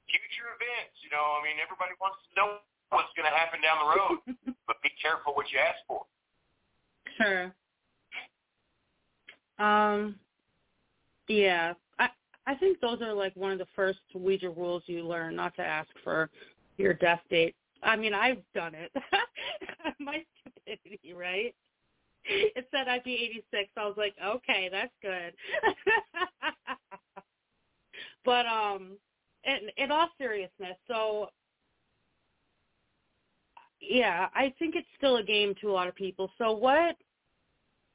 [0.10, 2.48] future events, you know, I mean, everybody wants to know
[2.90, 4.18] what's going to happen down the road,
[4.68, 6.06] but be careful what you ask for.
[7.18, 7.54] sure.
[9.60, 10.18] Um
[11.28, 12.10] yeah i
[12.48, 15.62] i think those are like one of the first ouija rules you learn not to
[15.62, 16.30] ask for
[16.78, 17.56] your death date.
[17.82, 18.92] I mean i've done it.
[20.00, 21.56] My stupidity right
[22.56, 25.34] it said i'd be eighty six i was like okay that's good
[28.26, 28.98] but um
[29.46, 31.30] in in all seriousness so
[33.90, 36.32] yeah, I think it's still a game to a lot of people.
[36.38, 36.96] So what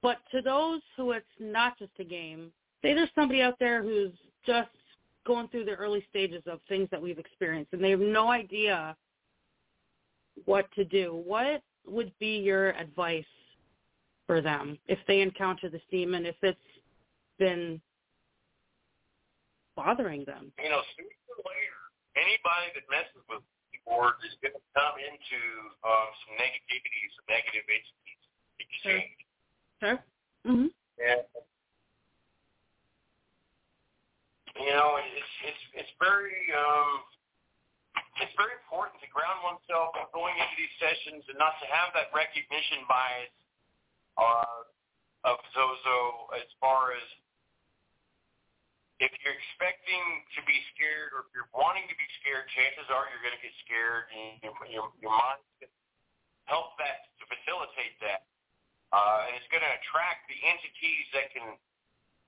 [0.00, 2.52] but to those who it's not just a game,
[2.82, 4.12] say there's somebody out there who's
[4.46, 4.68] just
[5.26, 8.96] going through the early stages of things that we've experienced and they have no idea
[10.44, 11.20] what to do.
[11.26, 13.24] What would be your advice
[14.28, 16.70] for them if they encounter this demon, if it's
[17.40, 17.80] been
[19.74, 20.52] bothering them?
[20.60, 21.80] You know, sooner or later,
[22.12, 23.40] anybody that messes with
[23.72, 25.40] the board is going to come into
[25.80, 28.22] um, some negativity, some negative entities
[28.60, 29.16] exchange.
[29.80, 29.98] Sure.
[30.44, 30.68] Mhm.
[31.00, 31.24] And
[34.60, 37.00] you know, it's it's it's very um,
[38.20, 42.12] it's very important to ground oneself going into these sessions and not to have that
[42.12, 43.32] recognition bias
[44.18, 44.60] uh,
[45.24, 45.98] of Zozo
[46.36, 47.06] as far as
[48.98, 50.02] if you're expecting
[50.34, 53.42] to be scared or if you're wanting to be scared, chances are you're going to
[53.42, 55.70] get scared and your your, your mind can
[56.50, 58.26] help that to facilitate that.
[58.90, 61.46] Uh, and it's going to attract the entities that can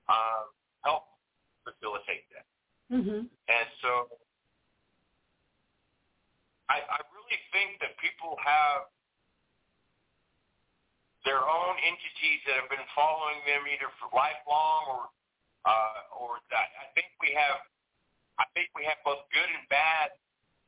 [0.07, 0.43] uh,
[0.85, 1.11] help
[1.67, 2.45] facilitate that.
[2.93, 3.27] Mhm.
[3.27, 4.07] And so
[6.69, 8.87] I, I really think that people have
[11.23, 15.01] their own entities that have been following them either for lifelong or
[15.61, 17.61] uh, or I think we have
[18.41, 20.17] I think we have both good and bad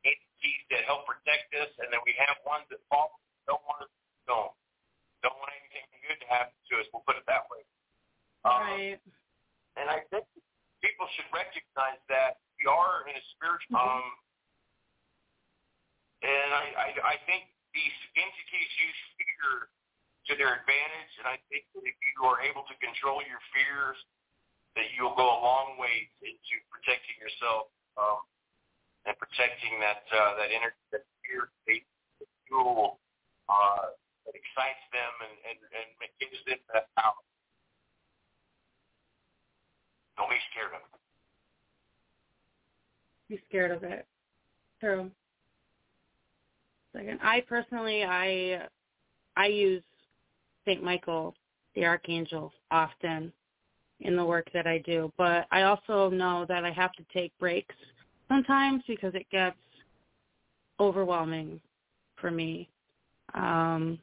[0.05, 3.17] entities that help protect us, and then we have ones that follow
[3.49, 3.93] don't want us
[4.29, 4.53] don't
[5.25, 6.85] don't want anything good to happen to us.
[6.93, 7.63] We'll put it that way.
[8.45, 9.01] Um, right.
[9.79, 10.27] And I think
[10.85, 13.79] people should recognize that we are in a spiritual.
[13.79, 13.89] Mm-hmm.
[13.89, 14.07] Um,
[16.21, 19.73] and I, I I think these entities use fear
[20.27, 23.99] to their advantage, and I think that if you are able to control your fears,
[24.79, 27.69] that you'll go a long way into protecting yourself
[27.99, 28.23] um,
[29.05, 32.97] and protecting that uh, that inner that fear, that fuel
[33.51, 33.93] uh,
[34.25, 35.59] that excites them and, and,
[36.01, 37.19] and gives them that power.
[40.17, 40.99] Don't be scared of it.
[43.29, 44.05] Be scared of it.
[44.79, 45.11] True.
[46.95, 48.67] Second, I personally, I
[49.35, 49.83] I use
[50.65, 51.35] Saint Michael,
[51.75, 53.31] the Archangel, often
[53.99, 55.11] in the work that I do.
[55.17, 57.75] But I also know that I have to take breaks
[58.27, 59.57] sometimes because it gets
[60.79, 61.59] overwhelming
[62.15, 62.69] for me.
[63.33, 63.99] Um,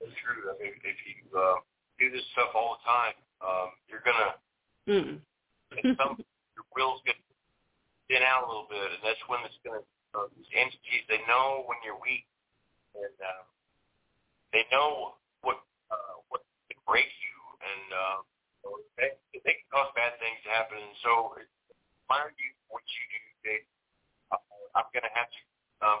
[0.00, 0.50] it's true.
[0.50, 1.62] I mean, if you uh,
[1.98, 4.34] do this stuff all the time, um, you're gonna.
[4.88, 5.20] Mm.
[5.96, 6.18] some
[6.56, 7.22] your will's gonna
[8.08, 9.82] thin out a little bit, and that's when it's gonna.
[10.12, 12.28] Uh, these entities, they know when you're weak,
[12.92, 13.44] and uh,
[14.52, 18.18] they know what uh, what can break you, and uh,
[18.98, 20.78] they, they can cause bad things to happen.
[20.78, 21.36] And so,
[22.06, 23.66] admire you what you do, Dave.
[24.30, 24.40] Uh,
[24.76, 25.40] I'm going to have to
[25.82, 26.00] um,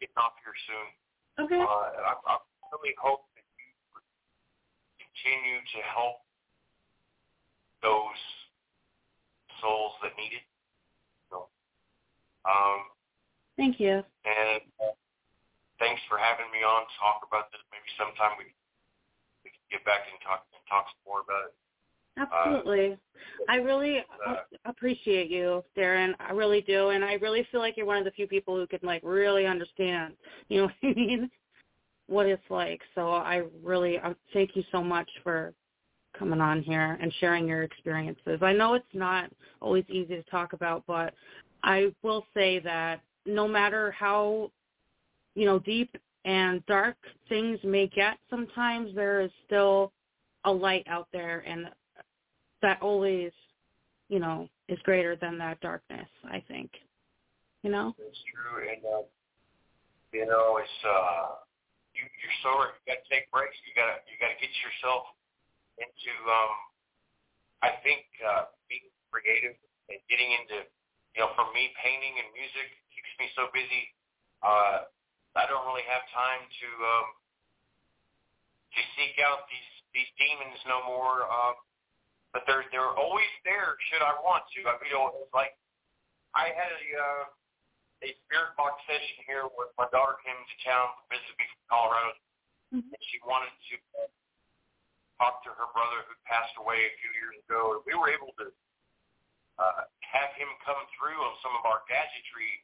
[0.00, 0.88] get off here soon.
[1.46, 1.60] Okay.
[1.60, 2.34] Uh, I, I
[2.72, 3.68] really hope that you
[5.00, 6.24] continue to help
[7.80, 8.20] those
[9.60, 10.46] souls that need it.
[11.32, 11.48] So,
[12.44, 12.90] um,
[13.56, 14.00] Thank you.
[14.24, 14.96] And uh,
[15.76, 17.60] thanks for having me on to talk about this.
[17.68, 18.59] Maybe sometime we, we can
[19.70, 21.54] get back and talk and talk some more about it.
[22.18, 22.98] Absolutely.
[23.48, 26.14] I really uh, appreciate you, Darren.
[26.18, 28.66] I really do, and I really feel like you're one of the few people who
[28.66, 30.14] can like really understand.
[30.48, 31.30] You know what I mean?
[32.06, 32.80] What it's like.
[32.94, 35.54] So I really uh, thank you so much for
[36.18, 38.40] coming on here and sharing your experiences.
[38.42, 41.14] I know it's not always easy to talk about, but
[41.62, 44.50] I will say that no matter how
[45.34, 46.96] you know deep and dark
[47.28, 49.92] things may get, sometimes there is still
[50.44, 51.68] a light out there and
[52.62, 53.32] that always,
[54.08, 56.70] you know, is greater than that darkness, I think.
[57.62, 57.94] You know?
[57.98, 58.68] It's true.
[58.68, 59.04] And, uh,
[60.12, 61.40] you know, it's, uh,
[61.96, 63.56] you, you're so, you got to take breaks.
[63.64, 65.08] You got to, you got to get yourself
[65.80, 66.52] into, um,
[67.64, 69.56] I think, uh, being creative
[69.88, 70.68] and getting into,
[71.16, 73.88] you know, for me, painting and music keeps me so busy.
[74.44, 74.88] Uh,
[75.38, 77.06] I don't really have time to, um,
[78.74, 81.26] to seek out these, these demons no more.
[81.26, 81.54] Um,
[82.32, 84.60] but they're they're always there should I want to.
[84.62, 85.54] I you know, it's like
[86.34, 87.24] I had a uh,
[88.06, 91.62] a spirit box session here with my daughter came to town to visit me from
[91.66, 92.10] Colorado,
[92.70, 92.86] mm-hmm.
[92.86, 94.08] and she wanted to uh,
[95.18, 97.76] talk to her brother who passed away a few years ago.
[97.76, 98.46] And we were able to
[99.58, 102.62] uh, have him come through on some of our gadgetry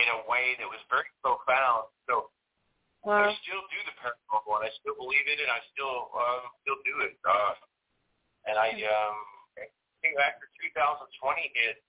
[0.00, 1.92] in a way that was very profound.
[2.08, 2.32] So
[3.04, 3.28] wow.
[3.28, 6.44] I still do the paranormal, and I still believe in it, and I still um,
[6.64, 7.14] still do it.
[7.20, 7.54] Uh,
[8.48, 9.18] and I, um,
[9.60, 9.68] I
[10.00, 11.84] think after 2020 hit,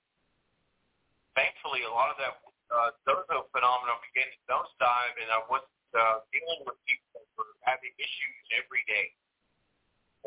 [1.40, 2.36] thankfully a lot of that
[2.72, 5.64] uh, Zozo phenomenon began to nosedive, and I was
[5.96, 9.12] uh, dealing with people that were having issues every day.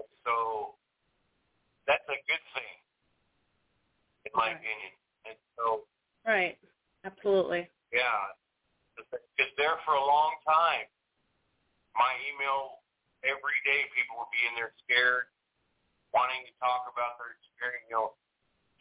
[0.01, 0.77] And so
[1.89, 2.77] that's a good thing,
[4.29, 4.61] in my right.
[4.61, 4.93] opinion.
[5.25, 5.65] And so,
[6.25, 6.57] right,
[7.05, 7.69] absolutely.
[7.95, 8.35] Yeah,
[8.99, 10.91] because there for a long time,
[11.95, 12.83] my email
[13.23, 15.31] every day, people would be in there scared,
[16.11, 18.19] wanting to talk about their experience, you know,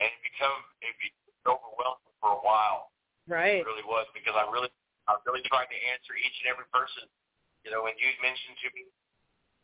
[0.02, 2.90] and it become it became overwhelming for a while.
[3.30, 3.62] Right.
[3.62, 4.74] It really was because I really
[5.06, 7.06] I really tried to answer each and every person.
[7.62, 8.90] You know, when you mentioned to me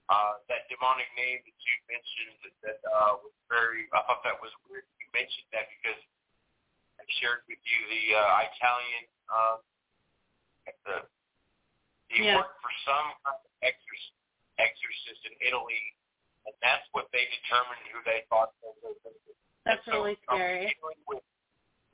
[0.10, 4.40] uh, that demonic name that you mentioned that, that uh, was very, I thought that
[4.42, 4.88] was weird.
[4.98, 6.02] You mentioned that because
[6.98, 9.58] I shared with you the uh, Italian, uh,
[10.86, 11.06] the
[12.10, 12.42] he yeah.
[12.42, 13.08] worked for some
[13.62, 14.18] exorcist,
[14.58, 15.82] exorcist in Italy
[16.50, 18.82] and that's what they determined who they thought was
[19.70, 20.74] That's so really scary.
[21.06, 21.22] With,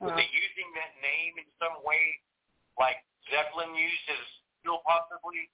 [0.00, 0.16] wow.
[0.16, 2.20] they using that name in some way,
[2.80, 4.24] like Zeppelin used as
[4.64, 5.52] still possibly,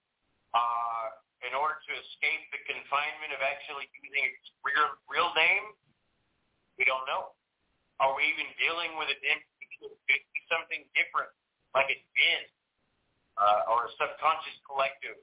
[0.54, 5.74] uh, in order to escape the confinement of actually using its real real name?
[6.78, 7.34] We don't know.
[7.98, 11.30] Are we even dealing with that could be something different,
[11.74, 12.02] like it's
[13.38, 15.18] uh, or a subconscious collective,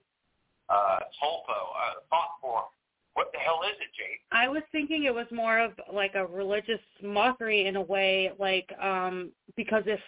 [0.70, 2.66] uh, tulpa, uh, thought form.
[3.14, 4.20] What the hell is it, Jade?
[4.32, 8.70] I was thinking it was more of like a religious mockery in a way, like
[8.82, 10.00] um because if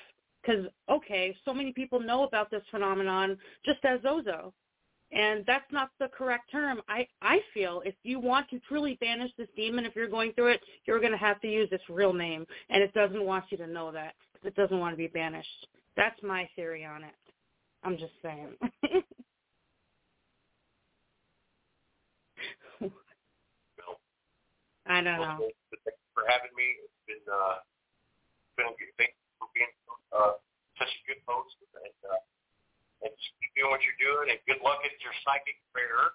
[0.42, 4.54] because okay, so many people know about this phenomenon just as Zozo,
[5.12, 6.82] and that's not the correct term.
[6.88, 10.54] I I feel if you want to truly banish this demon, if you're going through
[10.54, 13.58] it, you're going to have to use its real name, and it doesn't want you
[13.58, 14.14] to know that.
[14.44, 15.68] It doesn't want to be banished.
[15.96, 17.14] That's my theory on it.
[17.84, 18.56] I'm just saying.
[24.88, 25.38] I don't know.
[25.40, 25.54] Thank
[25.86, 26.64] you for having me.
[26.84, 27.64] It's been uh,
[28.58, 29.70] been a good thing for being
[30.12, 30.36] uh,
[30.78, 32.20] such a good host, and uh,
[33.06, 36.12] and just keep doing what you're doing, and good luck at your psychic fair.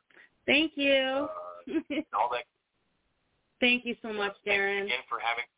[0.46, 1.28] Thank you.
[1.28, 2.44] Uh, all that.
[3.60, 4.86] Thank you so much, Darren.
[4.86, 5.48] Thanks again for having.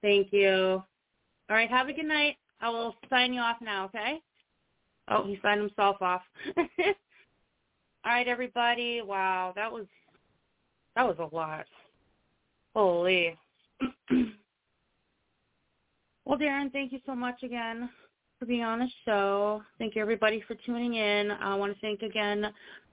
[0.00, 0.82] Thank you.
[1.50, 2.36] All right, have a good night.
[2.62, 4.22] I will sign you off now, okay?
[5.08, 6.22] Oh, he signed himself off.
[6.56, 6.64] All
[8.06, 9.02] right, everybody.
[9.04, 9.86] Wow, that was
[10.94, 11.66] that was a lot.
[12.74, 13.36] Holy.
[16.24, 17.90] well, Darren, thank you so much again
[18.38, 19.62] for being on the show.
[19.78, 21.30] Thank you, everybody, for tuning in.
[21.32, 22.46] I want to thank again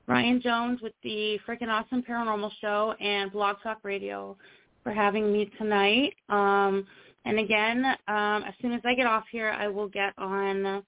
[0.07, 4.35] Ryan Jones with the Freaking Awesome Paranormal Show and Blog Talk Radio
[4.83, 6.15] for having me tonight.
[6.29, 6.85] Um,
[7.25, 10.83] and again, um, as soon as I get off here, I will get on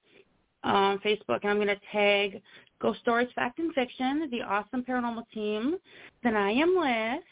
[0.63, 2.41] um, Facebook and I'm going to tag
[2.81, 5.77] Ghost Stories Fact and Fiction, the awesome paranormal team
[6.23, 7.23] that I am with.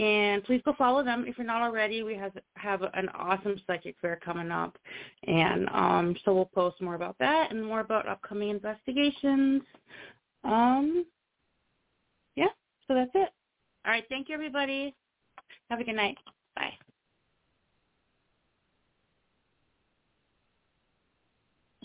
[0.00, 2.04] And please go follow them if you're not already.
[2.04, 4.78] We have have an awesome psychic fair coming up,
[5.26, 9.62] and um, so we'll post more about that and more about upcoming investigations.
[10.44, 11.04] Um,
[12.36, 12.48] yeah,
[12.86, 13.30] so that's it.
[13.84, 14.94] All right, thank you everybody.
[15.70, 16.16] Have a good night.